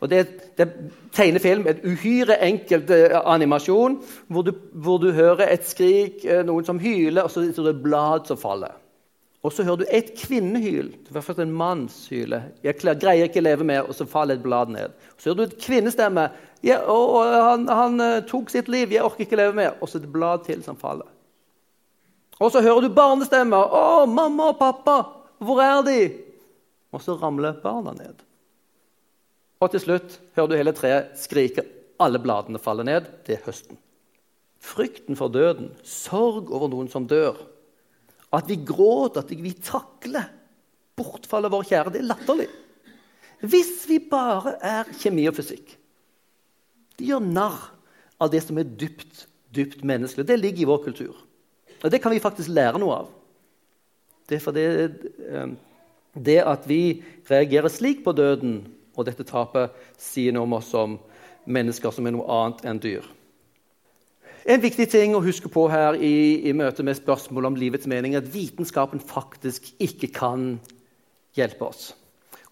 og 0.00 0.10
det, 0.10 0.22
er 0.58 0.72
tegnefilm, 1.14 1.66
et 1.68 1.84
uhyre 1.84 2.38
enkelt 2.46 2.90
eh, 2.94 3.14
animasjon, 3.20 3.98
hvor 4.32 4.46
du, 4.46 4.54
hvor 4.72 4.98
du, 5.02 5.10
hører 5.16 5.52
et 5.52 5.68
skrik, 5.68 6.24
eh, 6.24 6.42
noen 6.46 6.66
som 6.66 6.80
hyler, 6.80 7.26
og 7.26 7.32
så 7.32 7.44
er 7.44 7.52
det 7.52 7.74
et 7.74 7.84
blad 7.84 8.26
som 8.30 8.40
faller. 8.40 8.74
Og 9.46 9.52
så 9.54 9.62
hører 9.62 9.84
du 9.84 9.90
et 9.94 10.08
kvinnehyl. 10.18 10.88
I 11.06 11.14
hvert 11.14 11.24
fall 11.24 11.44
en 11.44 11.52
manns 11.54 12.08
hyle. 12.10 12.40
'Jeg 12.64 12.80
greier 12.82 13.28
ikke 13.28 13.44
leve 13.44 13.64
mer', 13.64 13.86
og 13.86 13.94
så 13.94 14.06
faller 14.10 14.34
et 14.34 14.42
blad 14.42 14.72
ned. 14.74 14.90
Så 15.16 15.30
hører 15.30 15.36
du 15.36 15.42
et 15.42 15.60
kvinnestemme. 15.62 16.24
Ja, 16.66 16.80
og, 16.90 17.14
og 17.14 17.34
han, 17.50 17.68
han, 17.68 18.00
eh, 18.00 18.24
tok 18.26 18.50
sitt 18.50 18.68
liv. 18.68 18.90
'Jeg 18.90 19.04
orker 19.04 19.22
ikke 19.22 19.38
leve 19.38 19.54
mer', 19.54 19.78
og 19.80 19.88
så 19.88 20.02
et 20.02 20.12
blad 20.12 20.44
til 20.44 20.64
som 20.66 20.76
faller. 20.76 21.06
Og 22.40 22.50
så 22.50 22.60
hører 22.60 22.80
du 22.80 22.88
barnestemmer. 22.88 23.70
'Å, 23.70 24.06
mamma 24.10 24.50
og 24.50 24.58
pappa, 24.58 24.98
hvor 25.38 25.62
er 25.62 25.82
de?' 25.86 26.14
Og 26.92 27.00
så 27.02 27.14
ramler 27.14 27.62
barna 27.62 27.92
ned. 27.92 28.26
Og 29.60 29.70
til 29.70 29.80
slutt 29.80 30.20
hører 30.34 30.48
du 30.48 30.56
hele 30.56 30.72
treet 30.72 31.14
skrike. 31.14 31.62
Alle 32.00 32.18
bladene 32.18 32.58
faller 32.58 32.84
ned. 32.84 33.06
Det 33.26 33.38
er 33.38 33.46
høsten. 33.46 33.78
Frykten 34.58 35.16
for 35.16 35.28
døden, 35.28 35.70
sorg 35.84 36.50
over 36.50 36.68
noen 36.68 36.88
som 36.90 37.06
dør, 37.06 37.36
at 38.34 38.48
vi 38.50 38.58
gråter, 38.66 39.22
at 39.22 39.30
vi 39.30 39.52
takler 39.54 40.30
bortfallet 40.96 41.50
av 41.50 41.54
vår 41.54 41.68
kjære, 41.68 41.92
det 41.94 42.00
er 42.02 42.08
latterlig. 42.08 42.48
Hvis 43.44 43.84
vi 43.90 44.00
bare 44.10 44.56
er 44.64 44.88
kjemi 44.96 45.26
og 45.28 45.36
fysikk. 45.36 45.74
De 46.96 47.10
gjør 47.10 47.24
narr 47.24 47.66
av 48.22 48.32
det 48.32 48.40
som 48.46 48.56
er 48.58 48.68
dypt, 48.80 49.26
dypt 49.52 49.84
menneskelig. 49.84 50.24
Det 50.26 50.38
ligger 50.40 50.64
i 50.64 50.68
vår 50.70 50.82
kultur. 50.86 51.18
Og 51.82 51.92
det 51.92 52.00
kan 52.02 52.14
vi 52.14 52.22
faktisk 52.22 52.52
lære 52.56 52.80
noe 52.80 53.02
av. 53.02 53.10
Det 54.26 54.38
er 54.38 54.42
fordi 54.42 54.64
eh, 54.64 55.50
det 56.16 56.38
at 56.42 56.64
vi 56.66 56.80
reagerer 57.28 57.70
slik 57.70 58.02
på 58.04 58.16
døden 58.16 58.62
og 58.96 59.04
dette 59.06 59.26
tapet, 59.28 59.74
sier 60.00 60.32
noe 60.32 60.48
om 60.48 60.56
oss 60.56 60.72
som 60.72 60.96
mennesker 61.44 61.92
som 61.92 62.08
er 62.08 62.16
noe 62.16 62.26
annet 62.32 62.64
enn 62.66 62.80
dyr. 62.82 63.04
En 64.46 64.62
viktig 64.62 64.84
ting 64.92 65.14
å 65.16 65.24
huske 65.24 65.50
på 65.50 65.64
her 65.72 65.96
i, 65.98 66.46
i 66.46 66.52
møte 66.54 66.84
med 66.86 66.94
spørsmål 66.94 67.48
om 67.48 67.56
livets 67.58 67.88
mening, 67.90 68.14
er 68.14 68.22
at 68.22 68.30
vitenskapen 68.30 69.00
faktisk 69.02 69.72
ikke 69.82 70.12
kan 70.14 70.44
hjelpe 71.34 71.66
oss. 71.66 71.88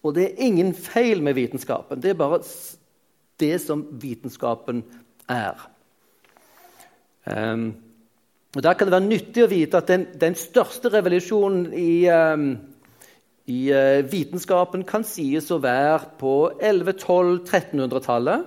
Og 0.03 0.17
det 0.17 0.25
er 0.25 0.43
ingen 0.43 0.73
feil 0.75 1.23
med 1.23 1.37
vitenskapen. 1.37 2.01
Det 2.03 2.11
er 2.11 2.19
bare 2.19 2.41
det 3.39 3.61
som 3.63 3.85
vitenskapen 4.01 4.83
er. 5.31 5.55
Um, 7.23 7.73
og 8.55 8.63
Der 8.63 8.73
kan 8.73 8.87
det 8.87 8.95
være 8.97 9.07
nyttig 9.07 9.43
å 9.45 9.51
vite 9.51 9.79
at 9.79 9.87
den, 9.87 10.05
den 10.19 10.35
største 10.35 10.91
revolusjonen 10.91 11.71
i, 11.79 12.07
um, 12.11 12.57
i 13.47 13.71
uh, 13.71 14.03
vitenskapen 14.11 14.83
kan 14.87 15.07
sies 15.07 15.47
å 15.47 15.63
være 15.63 16.11
på 16.19 16.35
1100-1200-1300-tallet, 16.59 18.45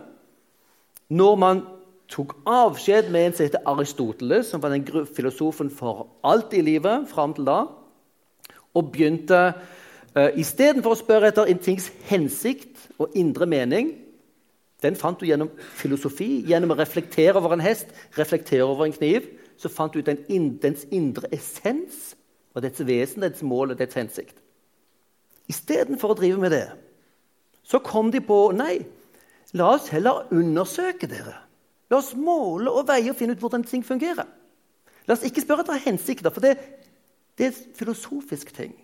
når 1.16 1.36
man 1.40 1.64
tok 2.08 2.34
avskjed 2.48 3.10
med 3.12 3.26
en 3.26 3.36
som 3.36 3.46
heter 3.46 3.66
Aristoteles, 3.68 4.48
som 4.48 4.62
var 4.62 4.72
den 4.72 5.06
filosofen 5.06 5.70
for 5.70 6.06
alt 6.24 6.54
i 6.56 6.62
livet 6.64 7.08
fram 7.10 7.34
til 7.36 7.48
da, 7.48 7.62
og 8.74 8.92
begynte 8.92 9.40
uh, 10.16 10.30
Istedenfor 10.38 10.94
å 10.94 11.00
spørre 11.00 11.30
etter 11.32 11.50
en 11.50 11.60
tings 11.62 11.90
hensikt 12.08 12.88
og 12.98 13.16
indre 13.18 13.48
mening 13.48 13.94
Den 14.78 14.94
fant 14.94 15.18
du 15.18 15.26
gjennom 15.26 15.48
filosofi, 15.74 16.44
gjennom 16.46 16.70
å 16.70 16.78
reflektere 16.78 17.34
over 17.40 17.56
en 17.56 17.64
hest, 17.64 17.88
reflektere 18.14 18.62
over 18.62 18.86
en 18.86 18.94
kniv 18.94 19.26
så 19.58 19.70
fant 19.72 19.92
du 19.92 19.98
ut 19.98 20.06
den, 20.06 20.52
dens 20.62 20.84
indre 20.94 21.26
essens 21.34 22.14
og 22.54 22.62
dets 22.62 22.82
vesen, 22.86 23.24
dets 23.26 23.42
mål 23.42 23.74
og 23.74 23.80
dets 23.80 23.98
hensikt. 23.98 24.36
Istedenfor 25.50 26.14
å 26.14 26.18
drive 26.18 26.38
med 26.38 26.54
det, 26.54 26.66
så 27.66 27.80
kom 27.84 28.12
de 28.14 28.22
på 28.24 28.38
nei, 28.56 28.78
la 29.58 29.72
oss 29.74 29.90
heller 29.92 30.28
undersøke 30.34 31.08
dere. 31.10 31.34
La 31.88 32.00
oss 32.00 32.12
måle 32.16 32.72
og 32.72 32.88
veie 32.88 33.10
og 33.10 33.16
finne 33.16 33.36
ut 33.36 33.42
hvordan 33.42 33.64
ting 33.64 33.84
fungerer. 33.86 34.28
La 35.08 35.16
oss 35.16 35.24
ikke 35.24 35.42
spørre 35.44 35.64
etter 35.64 35.80
hensikter, 35.86 36.32
for 36.34 36.44
det, 36.44 36.56
det 37.40 37.48
er 37.48 37.60
filosofisk 37.78 38.52
ting. 38.56 38.74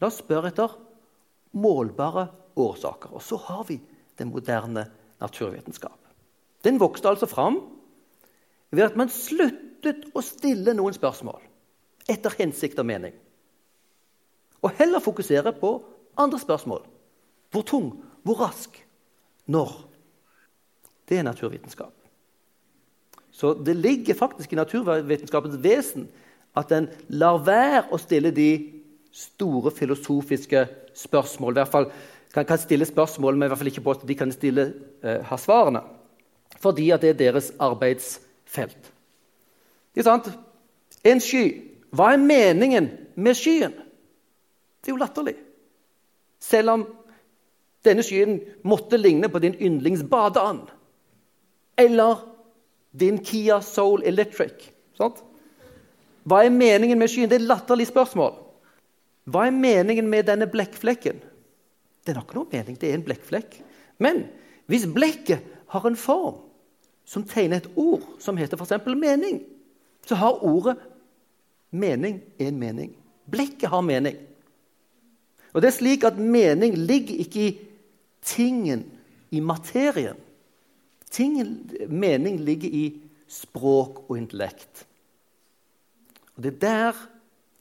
La 0.00 0.08
oss 0.08 0.22
spørre 0.22 0.48
etter 0.52 0.72
målbare 1.54 2.28
årsaker. 2.56 3.12
Og 3.12 3.22
så 3.22 3.36
har 3.36 3.64
vi 3.68 3.78
den 4.18 4.30
moderne 4.32 4.86
naturvitenskap. 5.20 5.98
Den 6.64 6.80
vokste 6.80 7.10
altså 7.10 7.28
fram 7.28 7.60
ved 8.70 8.86
at 8.86 8.96
man 8.96 9.12
sluttet 9.12 10.08
å 10.16 10.22
stille 10.24 10.72
noen 10.74 10.96
spørsmål 10.96 11.42
etter 12.10 12.34
hensikt 12.38 12.80
og 12.80 12.88
mening. 12.88 13.12
Og 14.64 14.72
heller 14.78 15.04
fokusere 15.04 15.52
på 15.60 15.74
andre 16.20 16.40
spørsmål. 16.40 16.86
Hvor 17.52 17.66
tung? 17.68 17.90
Hvor 18.24 18.40
rask? 18.40 18.78
Når? 19.46 19.74
Det 21.08 21.18
er 21.18 21.26
naturvitenskap. 21.28 21.92
Så 23.34 23.54
det 23.54 23.74
ligger 23.76 24.14
faktisk 24.14 24.52
i 24.52 24.56
naturvitenskapens 24.56 25.58
vesen 25.62 26.06
at 26.54 26.70
den 26.70 26.86
lar 27.08 27.40
være 27.42 27.88
å 27.90 27.98
stille 27.98 28.30
de 28.30 28.50
store 29.14 29.72
filosofiske 29.74 30.66
spørsmål. 30.94 31.56
I 31.56 31.60
hvert 31.62 31.72
fall 31.72 31.88
kan, 32.34 32.46
kan 32.46 32.58
stille 32.62 32.86
spørsmål, 32.86 33.34
men 33.34 33.46
i 33.46 33.50
hvert 33.50 33.58
fall 33.58 33.70
ikke 33.72 33.82
på 33.82 33.94
at 33.96 34.04
de 34.06 34.14
kan 34.18 34.32
stille, 34.32 34.68
eh, 35.02 35.22
ha 35.26 35.38
svarene. 35.38 35.82
Fordi 36.62 36.90
at 36.94 37.02
det 37.02 37.10
er 37.10 37.22
deres 37.24 37.52
arbeidsfelt. 37.58 38.82
Det 38.82 40.00
Ikke 40.00 40.06
sant? 40.06 40.30
En 41.04 41.20
sky. 41.20 41.44
Hva 41.94 42.12
er 42.12 42.22
meningen 42.22 42.88
med 43.14 43.34
skyen? 43.38 43.74
Det 44.82 44.90
er 44.90 44.94
jo 44.94 45.02
latterlig. 45.02 45.34
Selv 46.40 46.70
om 46.70 46.86
denne 47.84 48.02
skyen 48.02 48.40
måtte 48.64 48.98
ligne 48.98 49.28
på 49.28 49.38
din 49.38 49.54
yndlingsbadeand. 49.54 50.70
Eller 51.78 52.33
din 52.94 53.18
Kia 53.24 53.60
Soul 53.60 54.04
Electric. 54.06 54.70
Sant? 54.96 55.20
Hva 56.24 56.44
er 56.44 56.54
meningen 56.54 56.98
med 56.98 57.10
skyen? 57.10 57.28
Det 57.28 57.38
er 57.38 57.44
et 57.44 57.50
latterlig 57.50 57.88
spørsmål. 57.90 58.36
Hva 59.28 59.46
er 59.48 59.56
meningen 59.56 60.08
med 60.08 60.28
denne 60.28 60.48
blekkflekken? 60.50 61.20
Det 62.04 62.12
er 62.12 62.20
nok 62.20 62.34
noe 62.36 62.50
mening, 62.52 62.76
det 62.80 62.90
er 62.90 62.98
en 62.98 63.04
blekkflekk. 63.04 63.56
Men 64.02 64.26
hvis 64.68 64.86
blekket 64.92 65.44
har 65.72 65.86
en 65.88 65.96
form, 65.98 66.42
som 67.04 67.24
tegner 67.28 67.60
et 67.60 67.68
ord 67.76 68.04
som 68.20 68.36
heter 68.40 68.56
f.eks. 68.56 68.86
mening, 68.86 69.42
så 70.06 70.16
har 70.20 70.44
ordet 70.44 70.76
mening 71.70 72.20
en 72.40 72.58
mening. 72.60 72.94
Blekket 73.30 73.68
har 73.72 73.84
mening. 73.84 74.16
Og 75.52 75.62
det 75.62 75.68
er 75.68 75.76
slik 75.76 76.04
at 76.04 76.18
mening 76.18 76.76
ligger 76.76 77.20
ikke 77.24 77.40
i 77.40 77.58
tingen, 78.24 78.84
i 79.30 79.40
materien. 79.40 80.16
Tingen, 81.10 81.70
mening 81.88 82.40
ligger 82.40 82.68
i 82.68 82.84
språk 83.28 84.04
og 84.08 84.16
intellekt. 84.18 84.86
Og 86.36 86.42
Det 86.42 86.54
er 86.54 86.58
der 86.60 87.04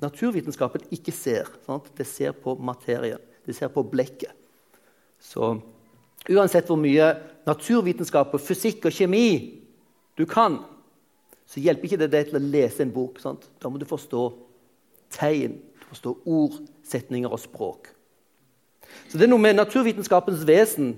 naturvitenskapen 0.02 0.82
ikke 0.92 1.12
ser. 1.12 1.50
Sant? 1.66 1.92
Det 1.98 2.08
ser 2.08 2.32
på 2.32 2.56
materien. 2.56 3.22
Det 3.46 3.56
ser 3.56 3.68
på 3.68 3.84
blekket. 3.84 4.32
Så 5.20 5.60
Uansett 6.30 6.70
hvor 6.72 6.80
mye 6.80 7.10
naturvitenskap, 7.44 8.32
og 8.32 8.40
fysikk 8.40 8.86
og 8.88 8.96
kjemi 8.96 9.60
du 10.16 10.24
kan, 10.30 10.62
så 11.50 11.60
hjelper 11.60 11.90
ikke 11.90 12.00
det 12.00 12.12
deg 12.14 12.30
til 12.30 12.40
å 12.40 12.44
lese 12.46 12.86
en 12.86 12.94
bok. 12.94 13.20
Sant? 13.20 13.44
Da 13.60 13.68
må 13.68 13.82
du 13.82 13.86
forstå 13.88 14.22
tegn, 15.14 15.58
du 15.60 15.88
forstå 15.90 16.14
ord, 16.24 16.62
setninger 16.88 17.32
og 17.32 17.42
språk. 17.44 17.92
Så 19.10 19.18
Det 19.18 19.28
er 19.28 19.34
noe 19.34 19.44
med 19.44 19.58
naturvitenskapens 19.60 20.46
vesen 20.48 20.96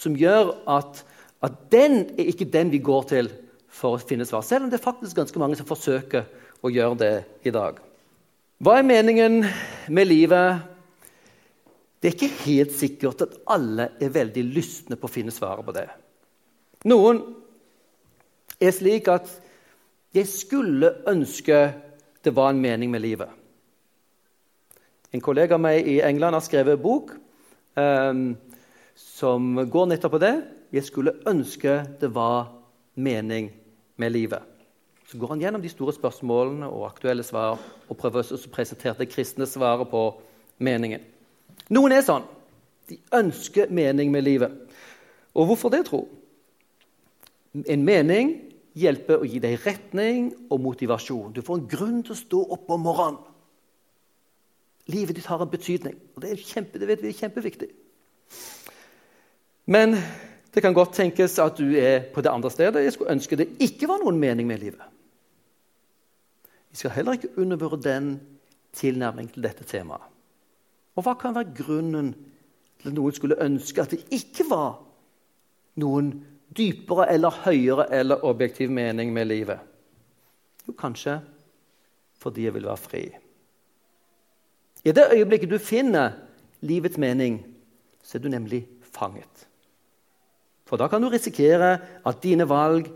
som 0.00 0.16
gjør 0.16 0.54
at, 0.70 1.04
at 1.42 1.58
den 1.74 2.04
er 2.14 2.28
ikke 2.30 2.50
den 2.50 2.70
vi 2.72 2.82
går 2.82 3.08
til 3.10 3.30
for 3.72 3.96
å 3.96 4.02
finne 4.02 4.26
svar. 4.28 4.44
Selv 4.46 4.66
om 4.66 4.70
det 4.70 4.78
er 4.78 4.84
faktisk 4.84 5.16
ganske 5.18 5.40
mange 5.42 5.58
som 5.58 5.68
forsøker 5.68 6.28
å 6.62 6.70
gjøre 6.70 6.98
det 7.00 7.14
i 7.48 7.54
dag. 7.54 7.80
Hva 8.62 8.76
er 8.78 8.86
meningen 8.86 9.40
med 9.90 10.06
livet? 10.06 10.62
Det 11.98 12.10
er 12.10 12.16
ikke 12.16 12.44
helt 12.44 12.74
sikkert 12.76 13.24
at 13.26 13.38
alle 13.50 13.88
er 14.02 14.14
veldig 14.14 14.44
lystne 14.54 14.98
på 14.98 15.08
å 15.08 15.12
finne 15.12 15.34
svaret 15.34 15.66
på 15.66 15.74
det. 15.74 15.88
Noen 16.86 17.22
er 18.62 18.74
slik 18.74 19.10
at 19.10 19.30
jeg 20.14 20.28
skulle 20.30 20.92
ønske 21.08 21.64
det 22.22 22.34
var 22.36 22.52
en 22.52 22.60
mening 22.62 22.90
med 22.92 23.02
livet. 23.02 23.30
En 25.12 25.20
kollega 25.20 25.56
av 25.56 25.62
meg 25.64 25.88
i 25.88 25.98
England 26.04 26.36
har 26.36 26.44
skrevet 26.44 26.76
en 26.76 26.82
bok 26.82 27.10
um, 27.74 28.26
som 28.94 29.56
går 29.68 29.88
nettopp 29.90 30.14
på 30.14 30.20
det. 30.22 30.36
Jeg 30.72 30.86
skulle 30.88 31.18
ønske 31.28 31.82
det 32.00 32.08
var 32.14 32.48
mening 32.94 33.50
med 34.00 34.12
livet. 34.14 34.40
Så 35.06 35.18
går 35.18 35.34
han 35.34 35.42
gjennom 35.42 35.62
de 35.62 35.68
store 35.68 35.92
spørsmålene 35.92 36.68
og 36.72 36.86
aktuelle 36.88 37.24
svar 37.26 37.60
og 37.88 37.98
prøver 38.00 38.24
å 38.24 38.38
presentere 38.52 39.02
det 39.02 39.10
kristne 39.12 39.44
svaret 39.46 39.90
på 39.90 40.06
meningen. 40.64 41.02
Noen 41.72 41.92
er 41.92 42.06
sånn. 42.06 42.24
De 42.88 42.96
ønsker 43.14 43.68
mening 43.68 44.08
med 44.12 44.24
livet. 44.24 44.54
Og 45.36 45.50
hvorfor 45.50 45.72
det, 45.72 45.84
tro? 45.88 46.06
En 47.52 47.84
mening 47.84 48.32
hjelper 48.78 49.20
å 49.20 49.28
gi 49.28 49.42
deg 49.44 49.60
retning 49.66 50.32
og 50.48 50.62
motivasjon. 50.64 51.34
Du 51.36 51.42
får 51.44 51.60
en 51.60 51.68
grunn 51.68 52.00
til 52.00 52.16
å 52.16 52.20
stå 52.22 52.42
opp 52.56 52.72
om 52.72 52.84
morgenen. 52.88 53.20
Livet 54.90 55.14
ditt 55.16 55.28
har 55.30 55.44
en 55.44 55.50
betydning, 55.52 55.94
og 56.16 56.24
det, 56.24 56.32
er 56.32 56.40
kjempe, 56.42 56.80
det 56.80 56.88
vi 56.88 57.12
er 57.12 57.20
kjempeviktig. 57.20 57.68
Men 59.70 59.94
det 60.54 60.62
kan 60.62 60.74
godt 60.74 60.94
tenkes 60.94 61.38
at 61.40 61.56
du 61.58 61.72
er 61.80 62.02
på 62.12 62.20
det 62.20 62.30
andre 62.30 62.50
stedet. 62.50 62.84
Jeg 62.84 62.92
skulle 62.92 63.12
ønske 63.12 63.36
det 63.40 63.48
ikke 63.60 63.88
var 63.88 64.02
noen 64.02 64.18
mening 64.20 64.48
med 64.48 64.60
livet. 64.60 64.84
Vi 66.70 66.76
skal 66.76 66.90
heller 66.90 67.16
ikke 67.16 67.32
undervurdere 67.40 68.00
den 68.00 68.20
tilnærming 68.72 69.32
til 69.32 69.44
dette 69.44 69.64
temaet. 69.64 70.04
Og 70.96 71.04
hva 71.04 71.14
kan 71.20 71.34
være 71.36 71.54
grunnen 71.56 72.12
til 72.80 72.90
at 72.90 72.96
noen 72.96 73.16
skulle 73.16 73.40
ønske 73.40 73.80
at 73.80 73.94
det 73.94 74.02
ikke 74.12 74.44
var 74.50 74.80
noen 75.80 76.12
dypere 76.52 77.08
eller 77.12 77.42
høyere 77.46 77.86
eller 77.96 78.24
objektiv 78.24 78.70
mening 78.70 79.12
med 79.12 79.30
livet? 79.30 79.60
Jo, 80.68 80.72
kanskje 80.72 81.20
fordi 82.22 82.44
jeg 82.44 82.54
vil 82.54 82.68
være 82.68 82.78
fri. 82.78 83.02
I 84.84 84.92
det 84.92 85.08
øyeblikket 85.14 85.50
du 85.50 85.58
finner 85.58 86.12
livets 86.60 86.98
mening, 86.98 87.40
så 88.02 88.18
er 88.18 88.22
du 88.22 88.28
nemlig 88.28 88.66
fanget. 88.82 89.48
For 90.72 90.80
da 90.80 90.86
kan 90.88 91.04
du 91.04 91.10
risikere 91.12 91.74
at 92.08 92.22
dine 92.24 92.46
valg 92.48 92.86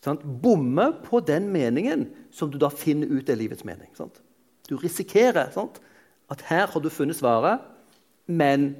sant, 0.00 0.22
bommer 0.24 0.94
på 1.04 1.20
den 1.20 1.50
meningen 1.52 2.06
som 2.32 2.48
du 2.48 2.56
da 2.56 2.70
finner 2.72 3.10
ut 3.12 3.28
er 3.28 3.36
livets 3.36 3.66
mening. 3.68 3.90
Sant? 3.92 4.22
Du 4.64 4.78
risikerer 4.80 5.52
sant, 5.52 5.76
at 6.32 6.46
her 6.48 6.72
har 6.72 6.80
du 6.80 6.88
funnet 6.88 7.18
svaret, 7.20 7.60
men 8.24 8.70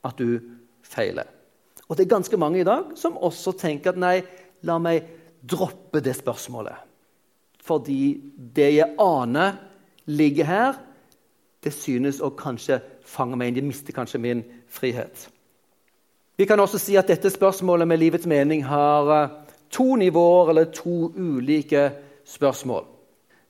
at 0.00 0.16
du 0.16 0.40
feiler. 0.80 1.28
Og 1.92 1.98
det 1.98 2.06
er 2.06 2.14
ganske 2.16 2.40
mange 2.40 2.62
i 2.62 2.64
dag 2.64 2.96
som 2.96 3.20
også 3.20 3.52
tenker 3.60 3.92
at 3.92 4.00
nei, 4.00 4.16
la 4.64 4.80
meg 4.80 5.04
droppe 5.44 6.00
det 6.00 6.16
spørsmålet. 6.16 6.80
Fordi 7.60 8.16
det 8.56 8.72
jeg 8.78 8.94
aner 8.96 9.60
ligger 10.08 10.48
her, 10.48 10.84
det 11.60 11.76
synes 11.76 12.24
å 12.24 12.32
kanskje 12.32 12.80
fange 13.04 13.36
meg 13.36 13.52
inn. 13.52 13.60
De 13.60 13.70
mister 13.74 13.92
kanskje 13.92 14.24
min 14.24 14.46
frihet. 14.72 15.28
Vi 16.38 16.46
kan 16.46 16.60
også 16.62 16.78
si 16.78 16.94
at 16.94 17.08
dette 17.10 17.32
spørsmålet 17.34 17.88
med 17.90 17.98
livets 17.98 18.26
mening 18.30 18.62
har 18.68 19.08
eh, 19.10 19.32
to 19.74 19.96
nivåer 19.98 20.52
eller 20.52 20.68
to 20.70 21.10
ulike 21.16 21.88
spørsmål. 22.28 22.84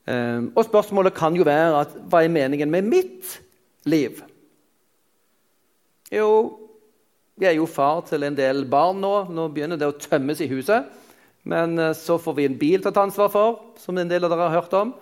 Ehm, 0.09 0.53
og 0.57 0.65
spørsmålet 0.65 1.15
kan 1.15 1.37
jo 1.37 1.45
være 1.45 1.83
at 1.83 1.93
hva 2.09 2.23
er 2.25 2.33
meningen 2.33 2.71
med 2.73 2.89
mitt 2.89 3.35
liv? 3.85 4.23
Jo, 6.13 6.31
jeg 7.37 7.51
er 7.51 7.59
jo 7.59 7.69
far 7.69 8.01
til 8.09 8.25
en 8.25 8.39
del 8.39 8.65
barn 8.71 9.03
nå. 9.05 9.13
Nå 9.37 9.51
begynner 9.53 9.77
det 9.77 9.91
å 9.91 9.99
tømmes 10.01 10.41
i 10.41 10.49
huset. 10.49 10.89
Men 11.45 11.77
eh, 11.79 11.93
så 11.93 12.17
får 12.17 12.39
vi 12.39 12.49
en 12.49 12.59
bil 12.61 12.81
til 12.81 12.93
å 12.93 12.97
ta 12.97 13.05
ansvar 13.05 13.29
for, 13.35 13.61
som 13.83 14.01
en 14.01 14.09
del 14.09 14.25
av 14.25 14.33
dere 14.33 14.49
har 14.49 14.63
hørt 14.63 14.79
om. 14.81 14.95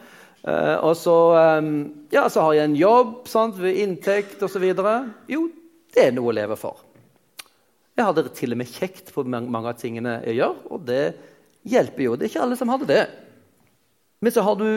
Eh, 0.42 0.74
og 0.82 0.98
så, 0.98 1.16
ehm, 1.38 1.78
ja, 2.10 2.26
så 2.26 2.48
har 2.48 2.58
jeg 2.58 2.72
en 2.72 2.80
jobb 2.82 3.30
sant, 3.30 3.62
ved 3.62 3.78
inntekt 3.84 4.42
osv. 4.42 4.66
Jo, 5.30 5.46
det 5.94 6.08
er 6.08 6.18
noe 6.18 6.34
å 6.34 6.38
leve 6.42 6.58
for. 6.58 6.85
Jeg 7.96 8.04
har 8.04 8.12
det 8.16 8.34
til 8.36 8.52
og 8.52 8.60
med 8.60 8.68
kjekt 8.68 9.08
på 9.14 9.24
mange 9.24 9.62
av 9.64 9.78
tingene 9.80 10.18
jeg 10.26 10.36
gjør, 10.42 10.58
og 10.68 10.84
det 10.84 11.16
hjelper 11.66 12.04
jo. 12.04 12.16
Det 12.16 12.26
er 12.26 12.32
ikke 12.32 12.44
alle 12.44 12.58
som 12.60 12.72
hadde 12.72 12.88
det. 12.90 13.04
Men 14.20 14.34
så 14.34 14.44
har 14.44 14.58
du 14.60 14.68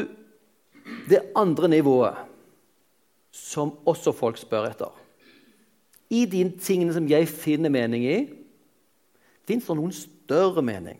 det 1.10 1.20
andre 1.38 1.70
nivået, 1.76 2.16
som 3.36 3.76
også 3.88 4.14
folk 4.16 4.40
spør 4.40 4.70
etter. 4.72 4.94
I 6.10 6.24
de 6.32 6.46
tingene 6.64 6.96
som 6.96 7.06
jeg 7.10 7.28
finner 7.30 7.70
mening 7.74 8.08
i, 8.08 8.18
fins 9.46 9.68
det 9.68 9.78
noen 9.78 9.94
større 9.94 10.64
mening. 10.66 10.98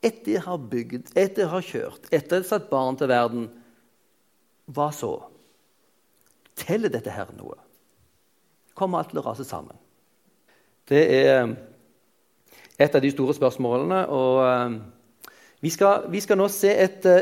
Etter 0.00 0.38
jeg 0.38 0.44
har 0.46 0.62
bygd, 0.70 1.10
etter 1.12 1.44
jeg 1.44 1.50
har 1.52 1.66
kjørt, 1.66 2.06
etter 2.08 2.38
jeg 2.38 2.46
har 2.46 2.48
satt 2.54 2.70
barn 2.70 2.96
til 2.96 3.10
verden, 3.10 3.50
hva 4.70 4.88
så? 4.94 5.12
Teller 6.56 6.92
dette 6.92 7.12
her 7.12 7.28
noe? 7.36 7.58
Kommer 8.78 9.02
alt 9.02 9.10
til 9.12 9.20
å 9.20 9.26
rase 9.26 9.44
sammen? 9.44 9.76
Det 10.90 11.04
er 11.06 11.52
et 12.80 12.96
av 12.96 13.02
de 13.02 13.12
store 13.12 13.36
spørsmålene. 13.36 14.00
og 14.10 14.40
uh, 14.42 14.72
vi, 15.62 15.70
skal, 15.70 16.08
vi, 16.10 16.22
skal, 16.24 16.40
nå 16.40 16.48
se 16.50 16.72
et 16.72 17.06
uh, 17.06 17.20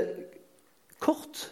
kort 1.02 1.42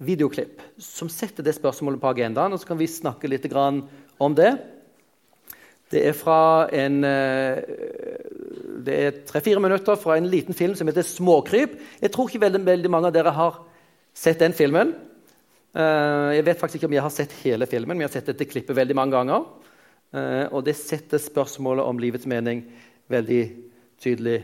videoklipp 0.00 0.62
som 0.80 1.10
setter 1.12 1.44
det 1.44 1.58
spørsmålet 1.58 2.00
på 2.00 2.08
agendaen. 2.14 2.54
og 2.54 2.62
Så 2.62 2.70
kan 2.70 2.80
vi 2.80 2.88
snakke 2.88 3.28
litt 3.28 3.44
om 3.52 4.34
det. 4.38 4.54
Det 5.92 6.06
er 6.08 6.16
fra 6.16 6.68
en 6.72 7.04
uh, 7.04 7.60
Det 8.88 8.96
er 9.04 9.22
tre-fire 9.28 9.60
minutter 9.60 10.00
fra 10.00 10.16
en 10.16 10.30
liten 10.30 10.54
film 10.54 10.74
som 10.74 10.88
heter 10.88 11.02
'Småkryp'. 11.02 11.76
Jeg 12.00 12.12
tror 12.12 12.28
ikke 12.28 12.46
veldig, 12.46 12.64
veldig 12.64 12.90
mange 12.90 13.08
av 13.08 13.12
dere 13.12 13.30
har 13.30 13.60
sett 14.14 14.40
den 14.40 14.52
filmen. 14.52 14.94
Jeg 15.78 16.44
vet 16.44 16.58
faktisk 16.58 16.80
ikke 16.80 16.86
om 16.86 16.94
jeg 16.96 17.02
har 17.02 17.12
sett 17.12 17.32
hele 17.44 17.66
filmen, 17.66 17.94
men 17.94 18.00
jeg 18.00 18.08
har 18.08 18.16
sett 18.16 18.30
dette 18.32 18.48
klippet 18.50 18.74
veldig 18.74 18.96
mange 18.96 19.12
ganger. 19.12 19.44
Eh, 20.08 20.46
og 20.52 20.64
det 20.64 20.76
setter 20.78 21.20
spørsmålet 21.20 21.84
om 21.84 22.00
livets 22.00 22.26
mening 22.28 22.62
veldig 23.12 23.42
tydelig 24.00 24.40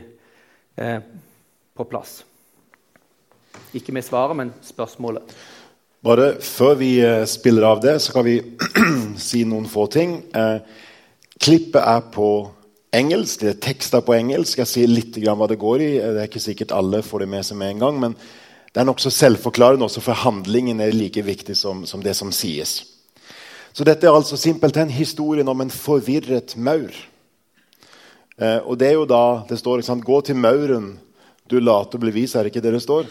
eh, 0.77 0.99
på 1.75 1.87
plass. 1.89 2.19
Ikke 3.73 3.95
med 3.95 4.05
svaret, 4.05 4.37
men 4.37 4.53
spørsmålet. 4.63 5.33
Bare 6.05 6.35
før 6.43 6.75
vi 6.77 6.91
eh, 7.01 7.23
spiller 7.29 7.65
av 7.71 7.81
det, 7.81 7.97
så 8.01 8.13
kan 8.13 8.27
vi 8.27 8.37
si 9.29 9.45
noen 9.47 9.65
få 9.69 9.87
ting. 9.89 10.19
klippet 11.41 11.81
er 11.81 12.01
på 12.13 12.29
engelsk. 12.93 13.41
Det 13.41 13.49
er 13.55 13.61
tekster 13.71 14.05
på 14.05 14.13
engelsk. 14.15 14.61
Jeg 14.61 14.69
sier 14.69 14.91
litt 14.91 15.17
hva 15.17 15.49
det 15.49 15.59
går 15.59 15.81
i. 15.81 15.93
Det 15.97 16.21
er 16.21 16.29
ikke 16.29 16.45
sikkert 16.45 16.75
alle 16.77 17.01
får 17.03 17.25
det 17.25 17.31
med 17.33 17.45
seg 17.45 17.57
med 17.57 17.73
en 17.73 17.87
gang. 17.87 18.01
Men 18.05 18.19
det 18.71 18.83
er 18.83 18.85
nokså 18.85 19.09
selvforklarende 19.09 19.87
også, 19.87 20.03
for 20.03 20.25
handlingen 20.25 20.81
er 20.83 20.93
like 20.93 21.23
viktig 21.25 21.55
som, 21.57 21.85
som 21.89 22.03
det 22.03 22.13
som 22.15 22.31
sies. 22.35 22.94
Så 23.75 23.83
dette 23.83 24.07
er 24.07 24.15
altså 24.15 24.37
simpelthen 24.39 24.87
historien 24.87 25.49
om 25.51 25.59
en 25.61 25.71
forvirret 25.73 26.53
maur. 26.55 26.93
Eh, 28.39 28.59
og 28.63 28.77
det 28.79 28.87
er 28.87 28.95
jo 28.95 29.07
da 29.09 29.43
det 29.49 29.57
står 29.59 29.81
ikke 29.81 29.87
sant, 29.89 30.05
'Gå 30.05 30.21
til 30.21 30.35
mauren, 30.35 30.99
du 31.49 31.59
late 31.59 31.97
bli 31.97 32.11
vis', 32.11 32.35
er 32.35 32.43
det 32.43 32.55
ikke 32.55 32.63
det 32.63 32.71
det 32.71 32.81
står? 32.81 33.05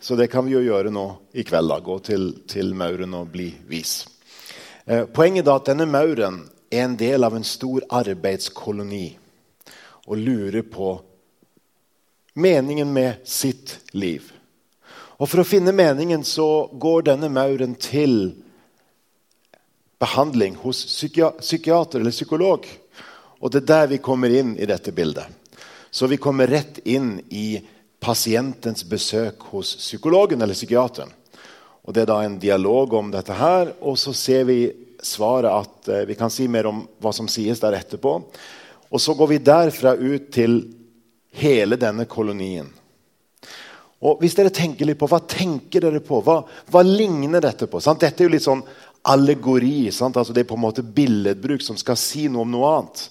Så 0.00 0.16
det 0.16 0.30
kan 0.30 0.44
vi 0.46 0.52
jo 0.52 0.60
gjøre 0.60 0.90
nå 0.90 1.18
i 1.34 1.42
kveld. 1.42 1.68
da, 1.68 1.78
Gå 1.78 1.98
til, 1.98 2.34
til 2.48 2.74
mauren 2.74 3.14
og 3.14 3.30
bli 3.30 3.54
vis. 3.68 4.06
Eh, 4.86 5.04
poenget 5.06 5.46
er 5.46 5.54
at 5.54 5.66
denne 5.66 5.86
mauren 5.86 6.48
er 6.70 6.84
en 6.84 6.96
del 6.96 7.24
av 7.24 7.36
en 7.36 7.44
stor 7.44 7.80
arbeidskoloni 7.90 9.18
og 10.06 10.16
lurer 10.16 10.62
på 10.62 11.00
meningen 12.34 12.92
med 12.92 13.14
sitt 13.24 13.78
liv. 13.92 14.32
Og 15.18 15.28
For 15.28 15.40
å 15.40 15.46
finne 15.46 15.72
meningen 15.72 16.24
så 16.24 16.70
går 16.72 17.02
denne 17.02 17.28
mauren 17.28 17.74
til 17.74 18.34
behandling 19.98 20.56
hos 20.62 20.84
psykiater 21.40 22.00
eller 22.00 22.14
psykolog. 22.14 22.66
Og 23.38 23.52
det 23.52 23.62
er 23.62 23.70
der 23.72 23.90
vi 23.94 23.98
kommer 24.02 24.32
inn 24.34 24.56
i 24.58 24.66
dette 24.66 24.92
bildet. 24.92 25.26
Så 25.90 26.06
vi 26.06 26.18
kommer 26.20 26.46
rett 26.46 26.78
inn 26.84 27.18
i 27.28 27.60
pasientens 28.00 28.84
besøk 28.84 29.48
hos 29.52 29.74
psykologen 29.76 30.42
eller 30.42 30.54
psykiateren. 30.54 31.10
Og 31.88 31.94
Det 31.94 32.02
er 32.02 32.10
da 32.10 32.18
en 32.22 32.38
dialog 32.38 32.92
om 32.94 33.10
dette 33.10 33.32
her, 33.32 33.72
og 33.80 33.96
så 33.98 34.12
ser 34.12 34.44
vi 34.44 34.58
svaret 35.02 35.48
at 35.48 35.88
eh, 35.88 36.04
Vi 36.04 36.14
kan 36.14 36.30
si 36.30 36.48
mer 36.48 36.66
om 36.66 36.82
hva 37.00 37.12
som 37.16 37.28
sies 37.28 37.60
der 37.60 37.72
etterpå. 37.78 38.12
Og 38.90 39.00
så 39.00 39.14
går 39.14 39.28
vi 39.28 39.38
derfra 39.38 39.94
ut 39.96 40.28
til 40.32 40.60
hele 41.32 41.76
denne 41.80 42.04
kolonien. 42.04 42.68
Og 44.04 44.20
hvis 44.20 44.36
dere 44.36 44.52
tenker 44.54 44.86
litt 44.86 44.98
på, 44.98 45.08
Hva 45.08 45.20
tenker 45.24 45.80
dere 45.80 46.00
på? 46.04 46.20
Hva, 46.22 46.42
hva 46.70 46.82
ligner 46.84 47.40
dette 47.40 47.66
på? 47.66 47.80
Sant? 47.80 48.00
Dette 48.04 48.22
er 48.22 48.28
jo 48.28 48.34
litt 48.36 48.44
sånn 48.46 48.62
allegori. 49.08 49.88
Altså 49.88 50.32
det 50.32 50.44
er 50.44 50.50
på 50.50 50.58
en 50.58 50.66
måte 50.66 50.84
billedbruk 50.84 51.64
som 51.64 51.78
skal 51.80 51.98
si 52.00 52.26
noe 52.28 52.44
om 52.44 52.52
noe 52.52 52.74
annet. 52.76 53.04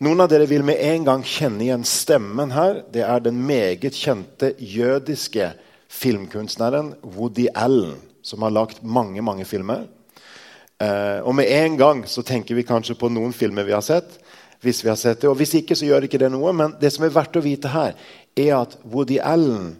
Noen 0.00 0.22
av 0.24 0.30
dere 0.32 0.48
vil 0.48 0.64
med 0.64 0.80
en 0.80 1.04
gang 1.04 1.22
kjenne 1.28 1.66
igjen 1.66 1.84
stemmen 1.84 2.54
her. 2.56 2.82
Det 2.88 3.04
er 3.04 3.20
den 3.20 3.42
meget 3.46 3.96
kjente 3.96 4.54
jødiske 4.56 5.52
filmkunstneren 5.90 6.94
Woody 7.16 7.50
Allen, 7.52 7.98
som 8.24 8.46
har 8.46 8.54
lagd 8.54 8.80
mange 8.80 9.20
mange 9.22 9.44
filmer. 9.44 9.84
Eh, 10.80 11.20
og 11.20 11.34
med 11.36 11.52
en 11.52 11.76
gang 11.76 12.00
så 12.08 12.24
tenker 12.24 12.56
vi 12.56 12.64
kanskje 12.64 12.96
på 12.96 13.10
noen 13.12 13.34
filmer 13.36 13.68
vi 13.68 13.76
har 13.76 13.84
sett. 13.84 14.16
Hvis 14.64 14.80
vi 14.84 14.88
har 14.88 14.96
sett 15.00 15.20
det, 15.20 15.28
og 15.28 15.36
hvis 15.40 15.54
ikke, 15.60 15.76
så 15.76 15.86
gjør 15.88 16.08
ikke 16.08 16.20
det 16.20 16.32
noe. 16.32 16.52
Men 16.56 16.74
det 16.80 16.92
som 16.94 17.04
er 17.04 17.12
verdt 17.12 17.36
å 17.36 17.44
vite 17.44 17.72
her, 17.72 17.92
er 18.36 18.50
at 18.56 18.76
Woody 18.88 19.18
Allen 19.20 19.74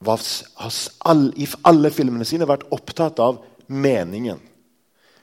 var, 0.00 0.20
har 0.56 1.22
i 1.36 1.48
alle 1.68 1.92
filmene 1.92 2.26
sine 2.28 2.48
vært 2.48 2.64
opptatt 2.74 3.20
av 3.22 3.40
meningen. 3.72 4.40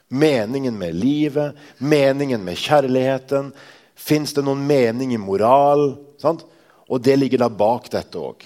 Meningen 0.08 0.78
med 0.78 0.94
livet, 0.94 1.56
meningen 1.78 2.44
med 2.44 2.58
kjærligheten. 2.58 3.52
Fins 3.94 4.34
det 4.34 4.44
noen 4.44 4.66
mening 4.66 5.14
i 5.14 5.20
moral? 5.20 5.94
Sant? 6.18 6.42
Og 6.90 7.02
det 7.04 7.16
ligger 7.20 7.44
da 7.44 7.48
bak 7.48 7.86
dette 7.92 8.18
òg. 8.18 8.42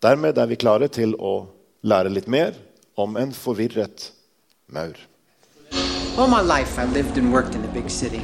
Dermed 0.00 0.38
er 0.38 0.48
vi 0.48 0.56
klare 0.56 0.88
til 0.88 1.12
å 1.18 1.48
lære 1.82 2.12
litt 2.14 2.28
mer 2.30 2.56
om 2.96 3.16
en 3.18 3.32
forvirret 3.34 4.12
maur. 4.72 4.96
All 6.16 6.30
my 6.30 6.40
life 6.40 6.78
I 6.78 6.86
lived 6.86 7.18
and 7.18 7.32
worked 7.32 7.54
in 7.54 7.64
a 7.64 7.72
big 7.74 7.90
city, 7.90 8.22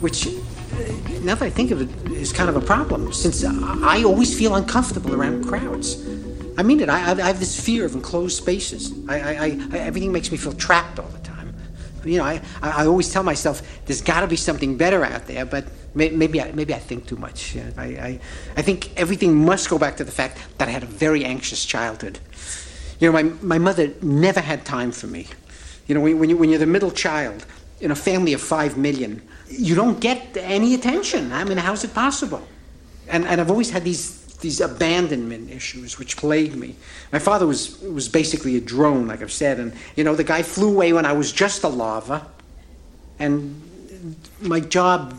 which 0.00 0.28
now 1.24 1.34
that 1.34 1.42
I 1.42 1.50
think 1.50 1.70
of 1.70 1.80
it, 1.80 1.88
is 2.12 2.32
kind 2.32 2.48
of 2.48 2.56
a 2.56 2.60
problem 2.60 3.12
since 3.12 3.44
I 3.44 4.04
always 4.04 4.36
feel 4.36 4.54
uncomfortable 4.54 5.14
around 5.14 5.46
crowds. 5.46 5.96
I 6.58 6.64
mean 6.64 6.80
it. 6.80 6.88
I, 6.88 7.12
I 7.12 7.14
have 7.28 7.38
this 7.38 7.58
fear 7.58 7.84
of 7.84 7.94
enclosed 7.94 8.36
spaces. 8.36 8.92
I, 9.08 9.20
I, 9.20 9.78
everything 9.78 10.10
makes 10.10 10.32
me 10.32 10.36
feel 10.36 10.52
trapped 10.52 10.98
all 10.98 11.06
the 11.06 11.20
time. 11.20 11.54
You 12.04 12.18
know, 12.18 12.24
I, 12.24 12.42
I 12.60 12.84
always 12.84 13.12
tell 13.12 13.22
myself 13.22 13.62
there's 13.86 14.00
got 14.02 14.20
to 14.20 14.26
be 14.26 14.34
something 14.34 14.76
better 14.76 15.04
out 15.04 15.28
there, 15.28 15.46
but 15.46 15.66
maybe 15.94 16.42
I, 16.42 16.50
maybe 16.50 16.74
I 16.74 16.80
think 16.80 17.06
too 17.06 17.14
much. 17.14 17.56
I, 17.76 17.82
I, 17.82 18.20
I 18.56 18.62
think 18.62 18.90
everything 18.98 19.36
must 19.36 19.70
go 19.70 19.78
back 19.78 19.98
to 19.98 20.04
the 20.04 20.10
fact 20.10 20.38
that 20.58 20.66
I 20.66 20.72
had 20.72 20.82
a 20.82 20.86
very 20.86 21.24
anxious 21.24 21.64
childhood. 21.64 22.18
You 22.98 23.06
know, 23.08 23.12
my, 23.12 23.22
my 23.40 23.58
mother 23.58 23.92
never 24.02 24.40
had 24.40 24.64
time 24.64 24.90
for 24.90 25.06
me. 25.06 25.28
You 25.86 25.94
know, 25.94 26.00
when, 26.00 26.18
when, 26.18 26.28
you, 26.28 26.36
when 26.36 26.50
you're 26.50 26.58
the 26.58 26.66
middle 26.66 26.90
child 26.90 27.46
in 27.80 27.92
a 27.92 27.96
family 27.96 28.32
of 28.32 28.40
five 28.40 28.76
million, 28.76 29.22
you 29.48 29.76
don't 29.76 30.00
get 30.00 30.36
any 30.36 30.74
attention. 30.74 31.30
I 31.32 31.44
mean, 31.44 31.58
how's 31.58 31.84
it 31.84 31.94
possible? 31.94 32.42
And, 33.06 33.24
and 33.26 33.40
I've 33.40 33.50
always 33.50 33.70
had 33.70 33.84
these 33.84 34.17
these 34.40 34.60
abandonment 34.60 35.50
issues 35.50 35.98
which 35.98 36.16
plagued 36.16 36.56
me. 36.56 36.76
My 37.12 37.18
father 37.18 37.46
was 37.46 37.80
was 37.80 38.08
basically 38.08 38.56
a 38.56 38.60
drone, 38.60 39.08
like 39.08 39.22
I've 39.22 39.32
said, 39.32 39.58
and 39.58 39.72
you 39.96 40.04
know 40.04 40.14
the 40.14 40.24
guy 40.24 40.42
flew 40.42 40.70
away 40.70 40.92
when 40.92 41.06
I 41.06 41.12
was 41.12 41.32
just 41.32 41.64
a 41.64 41.68
larva, 41.68 42.26
and 43.18 43.60
my 44.40 44.60
job 44.60 45.14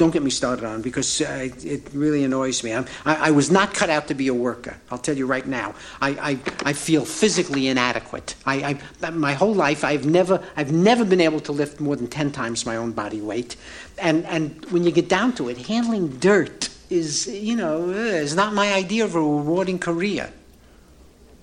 don't 0.00 0.12
get 0.12 0.22
me 0.22 0.30
started 0.30 0.64
on 0.64 0.80
because 0.80 1.20
uh, 1.20 1.48
it 1.62 1.82
really 1.92 2.24
annoys 2.24 2.64
me. 2.64 2.72
I, 2.72 2.86
I, 3.04 3.30
was 3.32 3.50
not 3.50 3.74
cut 3.74 3.90
out 3.90 4.08
to 4.08 4.14
be 4.14 4.28
a 4.28 4.34
worker. 4.34 4.78
I'll 4.90 4.96
tell 4.96 5.14
you 5.14 5.26
right 5.26 5.46
now. 5.46 5.74
I, 6.00 6.10
I, 6.10 6.38
I 6.70 6.72
feel 6.72 7.04
physically 7.04 7.68
inadequate. 7.68 8.34
I, 8.46 8.80
I, 9.02 9.10
my 9.10 9.34
whole 9.34 9.52
life, 9.52 9.84
I've 9.84 10.06
never, 10.06 10.42
I've 10.56 10.72
never 10.72 11.04
been 11.04 11.20
able 11.20 11.40
to 11.40 11.52
lift 11.52 11.80
more 11.80 11.96
than 11.96 12.06
10 12.06 12.32
times 12.32 12.64
my 12.64 12.76
own 12.76 12.92
body 12.92 13.20
weight. 13.20 13.56
And, 13.98 14.24
and 14.24 14.64
when 14.70 14.84
you 14.84 14.90
get 14.90 15.10
down 15.10 15.34
to 15.34 15.50
it, 15.50 15.58
handling 15.66 16.18
dirt 16.18 16.70
is, 16.90 17.26
you 17.26 17.56
know, 17.56 17.88
is 17.90 18.34
not 18.34 18.52
my 18.52 18.72
idea 18.72 19.04
of 19.04 19.14
a 19.14 19.20
rewarding 19.20 19.78
career. 19.78 20.32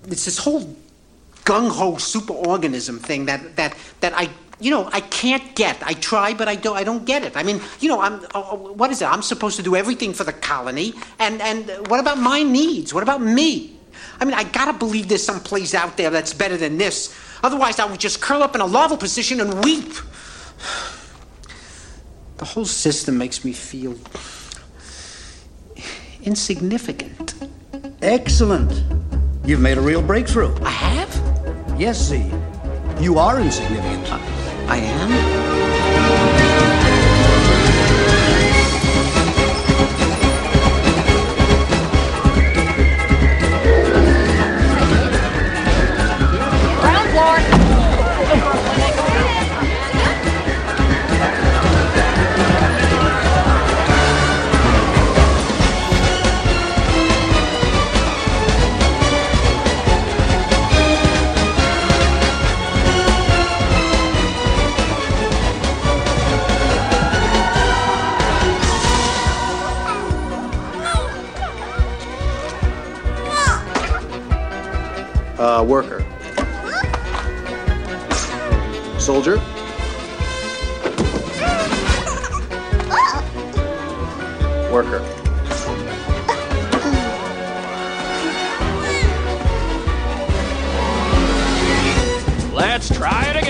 It's 0.07 0.25
this 0.25 0.37
whole 0.37 0.75
gung 1.45 1.69
ho 1.71 1.93
superorganism 1.93 2.99
thing 2.99 3.25
that, 3.25 3.55
that, 3.55 3.75
that 4.01 4.13
I 4.13 4.29
you 4.59 4.71
know, 4.71 4.89
I 4.91 5.01
can't 5.01 5.55
get. 5.55 5.77
I 5.83 5.93
try, 5.93 6.33
but 6.33 6.47
I 6.47 6.55
don't. 6.55 6.75
I 6.75 6.83
don't 6.83 7.05
get 7.05 7.23
it. 7.23 7.37
I 7.37 7.43
mean, 7.43 7.61
you 7.79 7.89
know, 7.89 8.01
I'm. 8.01 8.25
Uh, 8.33 8.39
uh, 8.39 8.55
what 8.55 8.89
is 8.89 9.01
it? 9.01 9.05
I'm 9.05 9.21
supposed 9.21 9.55
to 9.57 9.63
do 9.63 9.75
everything 9.75 10.13
for 10.13 10.23
the 10.23 10.33
colony, 10.33 10.93
and 11.19 11.41
and 11.41 11.69
what 11.89 11.99
about 11.99 12.17
my 12.17 12.41
needs? 12.41 12.93
What 12.93 13.03
about 13.03 13.21
me? 13.21 13.77
I 14.19 14.25
mean, 14.25 14.33
I 14.33 14.43
gotta 14.43 14.73
believe 14.73 15.09
there's 15.09 15.23
some 15.23 15.41
place 15.41 15.75
out 15.75 15.95
there 15.95 16.09
that's 16.09 16.33
better 16.33 16.57
than 16.57 16.77
this. 16.77 17.15
Otherwise, 17.43 17.77
I 17.77 17.85
would 17.85 17.99
just 17.99 18.19
curl 18.19 18.41
up 18.41 18.55
in 18.55 18.61
a 18.61 18.65
larval 18.65 18.97
position 18.97 19.39
and 19.41 19.63
weep. 19.63 19.93
The 22.37 22.45
whole 22.45 22.65
system 22.65 23.17
makes 23.17 23.43
me 23.43 23.51
feel 23.51 23.95
insignificant. 26.27 27.35
Excellent. 28.01 28.83
You've 29.45 29.61
made 29.61 29.77
a 29.77 29.81
real 29.81 30.01
breakthrough. 30.01 30.53
I 30.61 30.69
have? 30.69 31.79
Yes, 31.79 31.97
Z. 32.03 32.29
You 32.99 33.17
are 33.17 33.39
insignificant. 33.39 34.11
I 34.69 34.77
am? 34.77 35.56
Let's 92.89 92.99
try 92.99 93.29
it 93.31 93.35
again. 93.35 93.46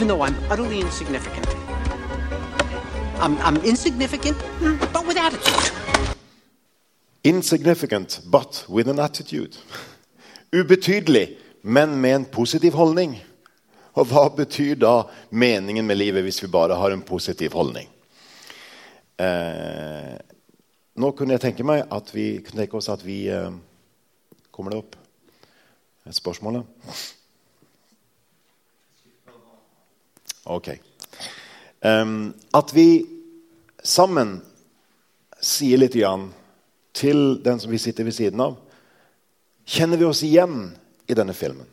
Even 0.00 0.08
though 0.08 0.22
I'm 0.22 0.36
utterly 0.50 0.80
insignificant. 0.80 1.46
I'm, 3.20 3.36
I'm 3.42 3.56
insignificant, 3.56 4.38
but 4.94 5.06
with 5.06 5.18
attitude. 5.18 5.72
Insignificant, 7.22 8.20
but 8.30 8.64
with 8.66 8.88
an 8.88 8.98
attitude. 8.98 9.58
Ubetydelig, 10.52 11.36
men 11.62 12.00
med 12.00 12.14
en 12.14 12.24
positiv 12.24 12.72
holdning. 12.72 13.18
Og 13.92 14.06
hva 14.06 14.24
betyr 14.32 14.80
da 14.80 15.02
meningen 15.30 15.86
med 15.86 15.98
livet 15.98 16.24
hvis 16.24 16.42
vi 16.42 16.48
bare 16.48 16.80
har 16.80 16.96
en 16.96 17.02
positiv 17.02 17.52
holdning? 17.52 17.88
Eh, 19.20 20.16
nå 20.96 21.12
kunne 21.12 21.36
jeg 21.36 21.44
tenke 21.44 21.66
meg 21.66 21.84
at 21.92 22.14
vi 22.14 22.38
kunne 22.40 22.64
tenke 22.64 22.80
oss 22.80 22.88
at 22.88 23.04
vi 23.04 23.26
eh, 23.28 23.50
Kommer 24.50 24.72
det 24.72 24.78
opp 24.80 24.96
et 26.08 26.16
spørsmål? 26.16 26.62
Ok. 30.50 30.72
Um, 31.80 32.34
at 32.52 32.72
vi 32.74 33.06
sammen 33.86 34.40
sier 35.40 35.80
litt 35.80 35.94
igjen 35.96 36.28
til 36.92 37.38
den 37.44 37.60
som 37.62 37.70
vi 37.72 37.80
sitter 37.80 38.04
ved 38.04 38.16
siden 38.16 38.42
av 38.44 38.58
Kjenner 39.70 40.00
vi 40.00 40.08
oss 40.08 40.24
igjen 40.26 40.72
i 41.06 41.14
denne 41.14 41.34
filmen? 41.36 41.68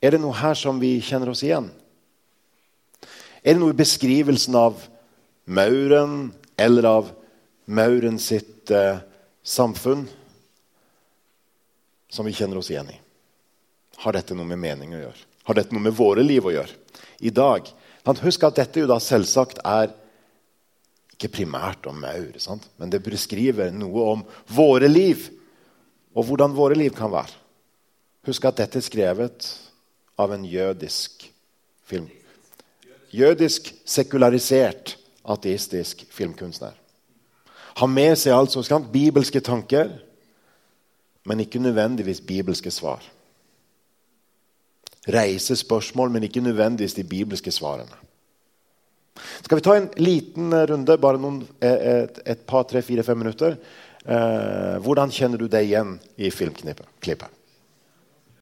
Er 0.00 0.14
det 0.14 0.20
noe 0.22 0.32
her 0.38 0.56
som 0.56 0.78
vi 0.80 0.94
kjenner 1.04 1.28
oss 1.28 1.42
igjen? 1.44 1.66
Er 3.44 3.52
det 3.52 3.60
noe 3.60 3.74
i 3.74 3.76
beskrivelsen 3.76 4.56
av 4.56 4.80
Mauren 5.44 6.30
eller 6.56 6.88
av 6.88 7.10
Mauren 7.68 8.16
sitt 8.22 8.72
eh, 8.72 9.02
samfunn 9.44 10.06
som 12.08 12.24
vi 12.24 12.32
kjenner 12.38 12.62
oss 12.62 12.72
igjen 12.72 12.88
i? 12.94 12.96
Har 13.96 14.12
dette 14.16 14.36
noe 14.36 14.48
med 14.48 14.60
mening 14.60 14.94
å 14.94 15.02
gjøre? 15.02 15.26
Har 15.48 15.58
dette 15.58 15.74
noe 15.74 15.82
med 15.82 15.96
våre 15.96 16.22
liv 16.22 16.46
å 16.46 16.52
gjøre? 16.54 16.76
I 17.20 17.32
dag. 17.34 17.66
Husk 18.06 18.44
at 18.46 18.60
dette 18.60 18.82
jo 18.82 18.88
da 18.90 18.98
selvsagt 19.02 19.60
er 19.66 19.92
ikke 21.14 21.34
primært 21.40 21.84
om 21.90 21.98
maur, 22.00 22.32
sant? 22.40 22.64
men 22.80 22.90
det 22.90 23.02
beskriver 23.04 23.72
noe 23.74 24.06
om 24.14 24.22
våre 24.48 24.88
liv. 24.88 25.26
Og 26.16 26.26
hvordan 26.26 26.56
våre 26.56 26.78
liv 26.78 26.94
kan 26.96 27.12
være. 27.12 27.36
Husk 28.26 28.46
at 28.48 28.60
dette 28.60 28.80
er 28.80 28.84
skrevet 28.84 29.50
av 30.20 30.32
en 30.34 30.44
jødisk 30.44 31.28
film. 31.86 32.08
Jødisk, 33.10 33.72
sekularisert, 33.84 34.96
ateistisk 35.24 36.04
filmkunstner. 36.14 36.76
Har 37.80 37.90
med 37.90 38.16
seg 38.18 38.34
altså 38.34 38.62
sant, 38.66 38.90
bibelske 38.92 39.40
tanker, 39.44 39.92
men 41.26 41.42
ikke 41.42 41.62
nødvendigvis 41.62 42.22
bibelske 42.26 42.72
svar. 42.72 43.04
Reise 45.08 45.56
spørsmål, 45.56 46.10
men 46.10 46.26
ikke 46.26 46.42
nødvendigvis 46.44 46.94
de 46.94 47.04
bibelske 47.04 47.52
svarene. 47.52 47.96
Skal 49.42 49.56
vi 49.56 49.64
ta 49.64 49.76
en 49.76 49.88
liten 49.96 50.52
runde, 50.52 50.96
bare 51.00 51.20
noen, 51.20 51.42
et, 51.64 52.20
et 52.26 52.42
par, 52.48 52.66
tre, 52.68 52.82
fire, 52.84 53.04
fem 53.04 53.18
minutter? 53.18 53.56
Eh, 54.04 54.76
hvordan 54.80 55.12
kjenner 55.12 55.40
du 55.40 55.48
deg 55.50 55.68
igjen 55.68 55.96
i 56.16 56.30
filmklippet? 56.32 57.39